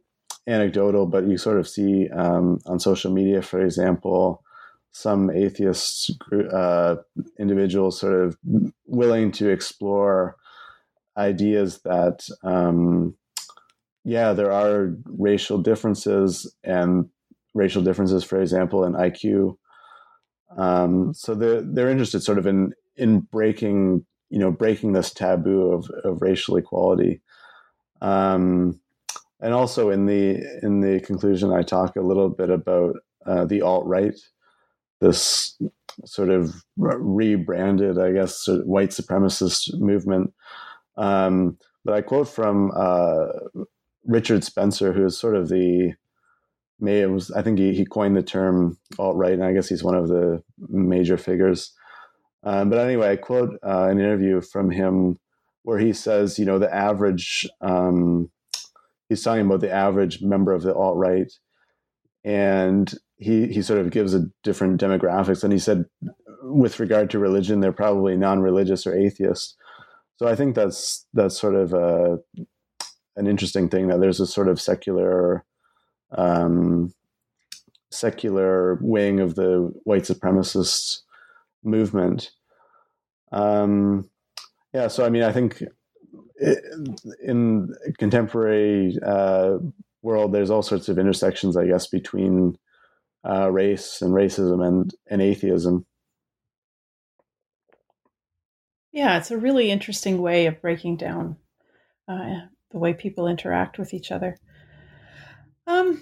anecdotal, 0.47 1.05
but 1.05 1.27
you 1.27 1.37
sort 1.37 1.59
of 1.59 1.67
see 1.67 2.09
um, 2.09 2.59
on 2.65 2.79
social 2.79 3.11
media, 3.11 3.41
for 3.41 3.61
example, 3.61 4.43
some 4.91 5.29
atheist 5.29 6.11
uh, 6.51 6.95
individuals 7.37 7.99
sort 7.99 8.13
of 8.13 8.37
willing 8.87 9.31
to 9.31 9.49
explore 9.49 10.35
ideas 11.17 11.81
that, 11.83 12.27
um, 12.43 13.15
yeah, 14.07 14.31
there 14.31 14.53
are 14.53 14.95
racial 15.03 15.57
differences 15.57 16.55
and 16.63 17.09
racial 17.53 17.81
differences, 17.81 18.23
for 18.23 18.39
example, 18.39 18.85
in 18.85 18.93
IQ. 18.93 19.57
Um, 20.57 21.13
so 21.13 21.35
they're 21.35 21.61
they're 21.61 21.89
interested 21.89 22.21
sort 22.21 22.37
of 22.37 22.47
in 22.47 22.71
in 22.95 23.19
breaking 23.19 24.05
you 24.29 24.39
know 24.39 24.49
breaking 24.49 24.93
this 24.93 25.13
taboo 25.13 25.73
of 25.73 25.89
of 26.05 26.21
racial 26.21 26.55
equality. 26.55 27.21
Um, 28.01 28.79
and 29.41 29.53
also 29.53 29.89
in 29.89 30.05
the 30.05 30.41
in 30.63 30.79
the 30.79 31.01
conclusion, 31.01 31.51
I 31.51 31.61
talk 31.63 31.97
a 31.97 32.01
little 32.01 32.29
bit 32.29 32.49
about 32.49 32.95
uh, 33.25 33.43
the 33.43 33.61
alt 33.61 33.85
right, 33.87 34.15
this 35.01 35.57
sort 36.05 36.29
of 36.29 36.63
rebranded, 36.77 37.99
I 37.99 38.13
guess, 38.13 38.37
sort 38.37 38.61
of 38.61 38.67
white 38.67 38.91
supremacist 38.91 39.77
movement. 39.81 40.33
Um, 40.95 41.57
but 41.83 41.93
I 41.93 42.01
quote 42.01 42.29
from 42.29 42.71
uh, 42.73 43.27
Richard 44.07 44.43
Spencer, 44.43 44.93
who 44.93 45.05
is 45.05 45.19
sort 45.19 45.35
of 45.35 45.49
the 45.49 45.93
may 46.79 47.01
it 47.01 47.11
was 47.11 47.29
I 47.31 47.41
think 47.41 47.59
he, 47.59 47.73
he 47.73 47.85
coined 47.85 48.15
the 48.15 48.23
term 48.23 48.77
alt 48.97 49.15
right, 49.15 49.33
and 49.33 49.43
I 49.43 49.53
guess 49.53 49.69
he's 49.69 49.83
one 49.83 49.95
of 49.95 50.07
the 50.07 50.41
major 50.57 51.17
figures. 51.17 51.73
Um, 52.43 52.69
but 52.69 52.79
anyway, 52.79 53.11
I 53.11 53.15
quote 53.17 53.59
uh, 53.63 53.87
an 53.89 53.99
interview 53.99 54.41
from 54.41 54.71
him 54.71 55.17
where 55.63 55.79
he 55.79 55.91
says, 55.91 56.39
you 56.39 56.45
know, 56.45 56.59
the 56.59 56.73
average 56.73 57.47
um, 57.61 58.31
he's 59.09 59.23
talking 59.23 59.45
about 59.45 59.61
the 59.61 59.71
average 59.71 60.21
member 60.21 60.53
of 60.53 60.63
the 60.63 60.73
alt 60.73 60.97
right, 60.97 61.31
and 62.23 62.93
he 63.17 63.47
he 63.47 63.61
sort 63.61 63.79
of 63.79 63.91
gives 63.91 64.13
a 64.13 64.27
different 64.43 64.79
demographics. 64.79 65.43
And 65.43 65.51
he 65.51 65.59
said, 65.59 65.85
with 66.43 66.79
regard 66.79 67.09
to 67.09 67.19
religion, 67.19 67.59
they're 67.59 67.73
probably 67.73 68.15
non-religious 68.15 68.87
or 68.87 68.95
atheist. 68.95 69.57
So 70.17 70.27
I 70.27 70.35
think 70.35 70.55
that's 70.55 71.05
that's 71.13 71.39
sort 71.39 71.55
of 71.55 71.73
a, 71.73 72.19
an 73.17 73.27
interesting 73.27 73.67
thing 73.67 73.87
that 73.87 73.99
there's 73.99 74.19
a 74.19 74.27
sort 74.27 74.47
of 74.47 74.61
secular 74.61 75.43
um, 76.11 76.93
secular 77.91 78.75
wing 78.75 79.19
of 79.19 79.35
the 79.35 79.71
white 79.83 80.03
supremacist 80.03 81.01
movement. 81.63 82.31
Um, 83.31 84.09
yeah, 84.73 84.87
so 84.87 85.05
I 85.05 85.09
mean, 85.09 85.23
I 85.23 85.31
think 85.31 85.61
in 87.23 87.73
contemporary 87.97 88.97
uh, 89.05 89.57
world, 90.01 90.33
there's 90.33 90.49
all 90.49 90.61
sorts 90.61 90.89
of 90.89 90.99
intersections, 90.99 91.57
I 91.57 91.65
guess, 91.65 91.87
between 91.87 92.57
uh, 93.27 93.51
race 93.51 94.01
and 94.01 94.13
racism 94.13 94.65
and, 94.65 94.93
and 95.09 95.21
atheism. 95.21 95.85
Yeah, 98.91 99.17
it's 99.17 99.31
a 99.31 99.37
really 99.37 99.69
interesting 99.69 100.21
way 100.21 100.45
of 100.45 100.61
breaking 100.61 100.97
down 100.97 101.37
uh, 102.07 102.41
the 102.71 102.79
way 102.79 102.93
people 102.93 103.27
interact 103.27 103.77
with 103.77 103.93
each 103.93 104.11
other. 104.11 104.37
Um, 105.67 106.01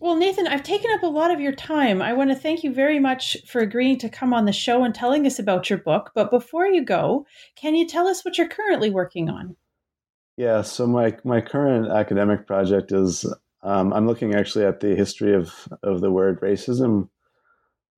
well, 0.00 0.16
Nathan, 0.16 0.46
I've 0.46 0.62
taken 0.62 0.90
up 0.90 1.02
a 1.02 1.06
lot 1.06 1.30
of 1.30 1.40
your 1.40 1.52
time. 1.52 2.00
I 2.00 2.14
want 2.14 2.30
to 2.30 2.36
thank 2.36 2.64
you 2.64 2.72
very 2.72 2.98
much 2.98 3.36
for 3.46 3.60
agreeing 3.60 3.98
to 3.98 4.08
come 4.08 4.32
on 4.32 4.46
the 4.46 4.52
show 4.52 4.84
and 4.84 4.94
telling 4.94 5.26
us 5.26 5.38
about 5.38 5.68
your 5.68 5.78
book. 5.78 6.12
But 6.14 6.30
before 6.30 6.66
you 6.66 6.82
go, 6.82 7.26
can 7.54 7.74
you 7.74 7.86
tell 7.86 8.06
us 8.06 8.24
what 8.24 8.38
you're 8.38 8.48
currently 8.48 8.88
working 8.88 9.28
on? 9.28 9.56
Yeah, 10.38 10.62
so 10.62 10.86
my 10.86 11.14
my 11.24 11.42
current 11.42 11.88
academic 11.88 12.46
project 12.46 12.90
is 12.90 13.26
um, 13.62 13.92
I'm 13.92 14.06
looking 14.06 14.34
actually 14.34 14.64
at 14.64 14.80
the 14.80 14.96
history 14.96 15.34
of 15.34 15.52
of 15.82 16.00
the 16.00 16.10
word 16.10 16.40
racism. 16.40 17.10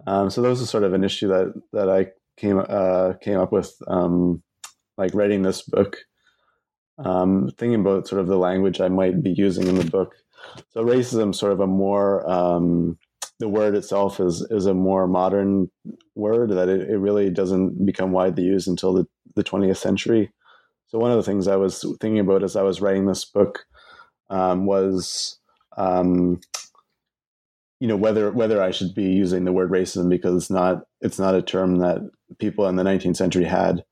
Um, 0.06 0.30
so 0.30 0.42
those 0.42 0.60
are 0.60 0.66
sort 0.66 0.82
of 0.82 0.94
an 0.94 1.04
issue 1.04 1.28
that 1.28 1.54
that 1.72 1.88
I 1.88 2.08
came 2.36 2.60
uh, 2.68 3.12
came 3.20 3.38
up 3.38 3.52
with, 3.52 3.72
um, 3.86 4.42
like 4.98 5.14
writing 5.14 5.42
this 5.42 5.62
book, 5.62 5.98
um, 6.98 7.50
thinking 7.58 7.80
about 7.80 8.08
sort 8.08 8.20
of 8.20 8.26
the 8.26 8.38
language 8.38 8.80
I 8.80 8.88
might 8.88 9.22
be 9.22 9.30
using 9.30 9.66
in 9.66 9.76
the 9.76 9.84
book. 9.84 10.14
So 10.70 10.84
racism, 10.84 11.34
sort 11.34 11.52
of 11.52 11.60
a 11.60 11.66
more 11.66 12.28
um, 12.30 12.98
the 13.40 13.48
word 13.48 13.74
itself 13.74 14.20
is 14.20 14.46
is 14.50 14.66
a 14.66 14.74
more 14.74 15.06
modern 15.06 15.70
word 16.14 16.50
that 16.50 16.68
it, 16.68 16.88
it 16.88 16.98
really 16.98 17.30
doesn't 17.30 17.84
become 17.84 18.12
widely 18.12 18.44
used 18.44 18.68
until 18.68 18.92
the, 18.92 19.06
the 19.34 19.44
20th 19.44 19.76
century. 19.76 20.30
So 20.86 20.98
one 20.98 21.10
of 21.10 21.16
the 21.16 21.24
things 21.24 21.48
I 21.48 21.56
was 21.56 21.80
thinking 22.00 22.20
about 22.20 22.44
as 22.44 22.56
I 22.56 22.62
was 22.62 22.80
writing 22.80 23.06
this 23.06 23.24
book 23.24 23.66
um, 24.30 24.66
was, 24.66 25.38
um, 25.76 26.40
you 27.80 27.88
know, 27.88 27.96
whether 27.96 28.30
whether 28.30 28.62
I 28.62 28.70
should 28.70 28.94
be 28.94 29.04
using 29.04 29.44
the 29.44 29.52
word 29.52 29.70
racism 29.70 30.08
because 30.08 30.36
it's 30.36 30.50
not 30.50 30.84
it's 31.00 31.18
not 31.18 31.34
a 31.34 31.42
term 31.42 31.78
that 31.78 32.02
people 32.38 32.68
in 32.68 32.76
the 32.76 32.84
19th 32.84 33.16
century 33.16 33.44
had. 33.44 33.84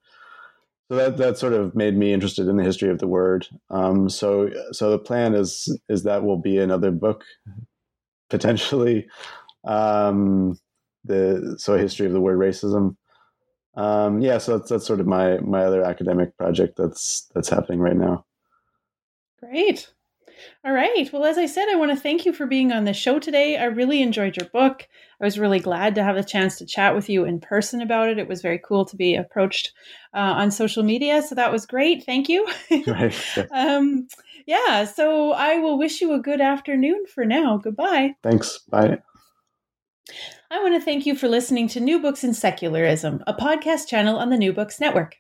So 0.93 0.97
that 0.97 1.17
that 1.17 1.39
sort 1.39 1.55
of 1.55 1.75
made 1.75 1.97
me 1.97 2.13
interested 2.13 2.49
in 2.49 2.59
the 2.59 2.65
history 2.65 2.91
of 2.91 2.99
the 2.99 3.09
word. 3.09 3.49
Um, 3.71 4.11
so 4.11 4.51
so 4.73 4.91
the 4.91 4.99
plan 4.99 5.35
is 5.35 5.75
is 5.89 6.03
that 6.03 6.23
will 6.23 6.37
be 6.37 6.59
another 6.59 6.91
book 6.91 7.25
potentially. 8.29 9.07
Um, 9.65 10.59
the 11.05 11.57
so 11.59 11.79
history 11.79 12.07
of 12.07 12.13
the 12.13 12.21
word 12.21 12.39
racism 12.39 12.97
um, 13.75 14.21
yeah, 14.21 14.39
so 14.39 14.59
that's 14.59 14.71
that's 14.71 14.87
sort 14.87 15.01
of 15.01 15.07
my 15.07 15.39
my 15.39 15.65
other 15.65 15.83
academic 15.83 16.37
project 16.37 16.77
that's 16.77 17.31
that's 17.35 17.49
happening 17.49 17.81
right 17.81 17.97
now. 17.97 18.25
Great. 19.41 19.91
All 20.65 20.73
right. 20.73 21.13
Well, 21.13 21.25
as 21.25 21.39
I 21.39 21.47
said, 21.47 21.69
I 21.71 21.77
want 21.77 21.91
to 21.91 21.97
thank 21.97 22.25
you 22.25 22.33
for 22.33 22.47
being 22.47 22.73
on 22.73 22.85
the 22.85 22.93
show 22.93 23.19
today. 23.19 23.57
I 23.57 23.65
really 23.65 24.03
enjoyed 24.03 24.37
your 24.37 24.49
book. 24.49 24.89
I 25.21 25.25
was 25.25 25.39
really 25.39 25.61
glad 25.61 25.95
to 25.95 26.03
have 26.03 26.17
the 26.17 26.25
chance 26.25 26.57
to 26.59 26.67
chat 26.67 26.95
with 26.95 27.09
you 27.09 27.25
in 27.25 27.41
person 27.41 27.81
about 27.81 28.09
it. 28.09 28.19
It 28.19 28.29
was 28.29 28.43
very 28.43 28.59
cool 28.59 28.85
to 28.87 28.97
be 28.97 29.15
approached 29.15 29.73
uh, 30.15 30.19
on 30.19 30.51
social 30.51 30.83
media. 30.83 31.23
So 31.23 31.35
that 31.35 31.53
was 31.53 31.67
great. 31.67 32.05
Thank 32.05 32.29
you. 32.29 32.49
right. 32.87 33.15
um, 33.53 34.09
yeah. 34.47 34.85
So 34.85 35.33
I 35.33 35.59
will 35.59 35.79
wish 35.79 36.01
you 36.01 36.13
a 36.13 36.21
good 36.21 36.41
afternoon 36.41 37.05
for 37.07 37.25
now. 37.25 37.59
Goodbye. 37.59 38.15
Thanks. 38.23 38.59
Bye. 38.69 38.99
I 40.51 40.63
want 40.63 40.75
to 40.75 40.81
thank 40.81 41.07
you 41.07 41.15
for 41.15 41.29
listening 41.29 41.69
to 41.69 41.81
New 41.81 41.99
Books 42.01 42.25
in 42.25 42.35
Secularism, 42.35 43.23
a 43.27 43.33
podcast 43.33 43.89
channel 43.89 44.17
on 44.17 44.31
the 44.31 44.37
New 44.37 44.53
Books 44.53 44.81
Network. 44.81 45.17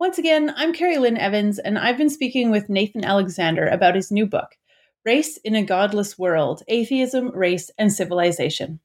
Once 0.00 0.18
again, 0.18 0.52
I'm 0.56 0.72
Carrie 0.72 0.98
Lynn 0.98 1.16
Evans, 1.16 1.60
and 1.60 1.78
I've 1.78 1.96
been 1.96 2.10
speaking 2.10 2.50
with 2.50 2.68
Nathan 2.68 3.04
Alexander 3.04 3.68
about 3.68 3.94
his 3.94 4.10
new 4.10 4.26
book, 4.26 4.56
Race 5.04 5.36
in 5.38 5.54
a 5.54 5.62
Godless 5.62 6.18
World 6.18 6.64
Atheism, 6.66 7.30
Race, 7.30 7.70
and 7.78 7.92
Civilization. 7.92 8.80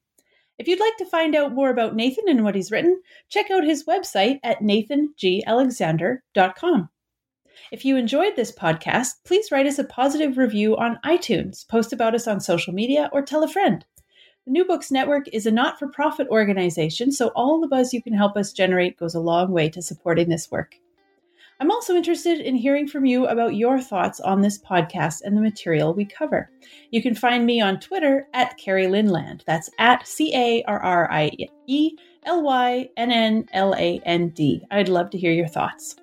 If 0.60 0.68
you'd 0.68 0.80
like 0.80 0.98
to 0.98 1.06
find 1.06 1.36
out 1.36 1.56
more 1.56 1.72
about 1.72 1.96
Nathan 1.96 2.26
and 2.28 2.44
what 2.44 2.54
he's 2.54 2.70
written, 2.70 3.02
check 3.28 3.50
out 3.50 3.64
his 3.64 3.86
website 3.86 4.40
at 4.44 4.60
nathangalexander.com. 4.60 6.90
If 7.72 7.86
you 7.86 7.98
enjoyed 7.98 8.36
this 8.36 8.52
podcast, 8.52 9.14
please 9.26 9.52
write 9.52 9.66
us 9.66 9.80
a 9.80 9.86
positive 9.86 10.38
review 10.38 10.78
on 10.78 11.00
iTunes, 11.04 11.68
post 11.68 11.92
about 11.92 12.14
us 12.14 12.28
on 12.28 12.40
social 12.40 12.72
media, 12.72 13.10
or 13.12 13.24
tell 13.24 13.44
a 13.44 13.48
friend. 13.48 13.84
The 14.46 14.52
New 14.52 14.64
Books 14.64 14.92
Network 14.92 15.28
is 15.30 15.48
a 15.48 15.52
not 15.52 15.80
for 15.80 15.88
profit 15.88 16.28
organization, 16.28 17.12
so 17.12 17.30
all 17.30 17.60
the 17.60 17.68
buzz 17.68 17.96
you 17.96 18.04
can 18.04 18.14
help 18.14 18.38
us 18.38 18.54
generate 18.54 19.00
goes 19.00 19.16
a 19.16 19.20
long 19.20 19.52
way 19.52 19.70
to 19.70 19.82
supporting 19.82 20.30
this 20.30 20.52
work. 20.52 20.76
I'm 21.62 21.72
also 21.72 21.94
interested 21.94 22.40
in 22.40 22.56
hearing 22.56 22.88
from 22.88 23.06
you 23.06 23.28
about 23.28 23.56
your 23.56 23.82
thoughts 23.82 24.22
on 24.22 24.40
this 24.40 24.58
podcast 24.58 25.24
and 25.24 25.36
the 25.36 25.42
material 25.42 25.94
we 25.94 26.06
cover. 26.06 26.50
You 26.92 27.02
can 27.02 27.14
find 27.14 27.46
me 27.46 27.60
on 27.60 27.82
Twitter 27.82 28.28
at 28.34 28.58
Carrie 28.58 28.86
Lynnland. 28.86 29.44
That's 29.46 29.70
at 29.78 30.08
C 30.08 30.34
A 30.34 30.64
R 30.64 30.80
R 30.80 31.12
I 31.12 31.32
E 31.68 31.92
L 32.24 32.44
Y 32.44 32.90
N 32.96 33.12
N 33.12 33.46
L 33.52 33.76
A 33.76 34.00
N 34.06 34.30
D. 34.30 34.64
I'd 34.72 34.88
love 34.88 35.10
to 35.10 35.18
hear 35.18 35.34
your 35.34 35.50
thoughts. 35.50 35.98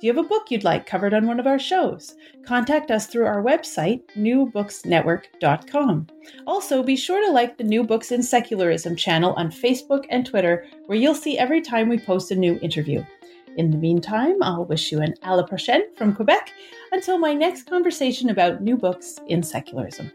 Do 0.00 0.06
you 0.06 0.12
have 0.12 0.22
a 0.22 0.28
book 0.28 0.50
you'd 0.50 0.64
like 0.64 0.84
covered 0.84 1.14
on 1.14 1.26
one 1.26 1.40
of 1.40 1.46
our 1.46 1.58
shows? 1.58 2.14
Contact 2.44 2.90
us 2.90 3.06
through 3.06 3.24
our 3.24 3.42
website, 3.42 4.02
newbooksnetwork.com. 4.18 6.06
Also, 6.46 6.82
be 6.82 6.96
sure 6.96 7.24
to 7.24 7.32
like 7.32 7.56
the 7.56 7.64
New 7.64 7.84
Books 7.84 8.12
in 8.12 8.22
Secularism 8.22 8.96
channel 8.96 9.32
on 9.38 9.50
Facebook 9.50 10.04
and 10.10 10.26
Twitter, 10.26 10.66
where 10.86 10.98
you'll 10.98 11.14
see 11.14 11.38
every 11.38 11.62
time 11.62 11.88
we 11.88 11.98
post 11.98 12.30
a 12.30 12.36
new 12.36 12.58
interview. 12.60 13.02
In 13.56 13.70
the 13.70 13.76
meantime, 13.76 14.42
I'll 14.42 14.64
wish 14.64 14.90
you 14.90 15.00
an 15.00 15.14
à 15.22 15.36
la 15.36 15.44
prochaine 15.44 15.82
from 15.94 16.14
Quebec 16.14 16.52
until 16.92 17.18
my 17.18 17.32
next 17.32 17.64
conversation 17.64 18.30
about 18.30 18.62
new 18.62 18.76
books 18.76 19.20
in 19.28 19.42
secularism. 19.42 20.10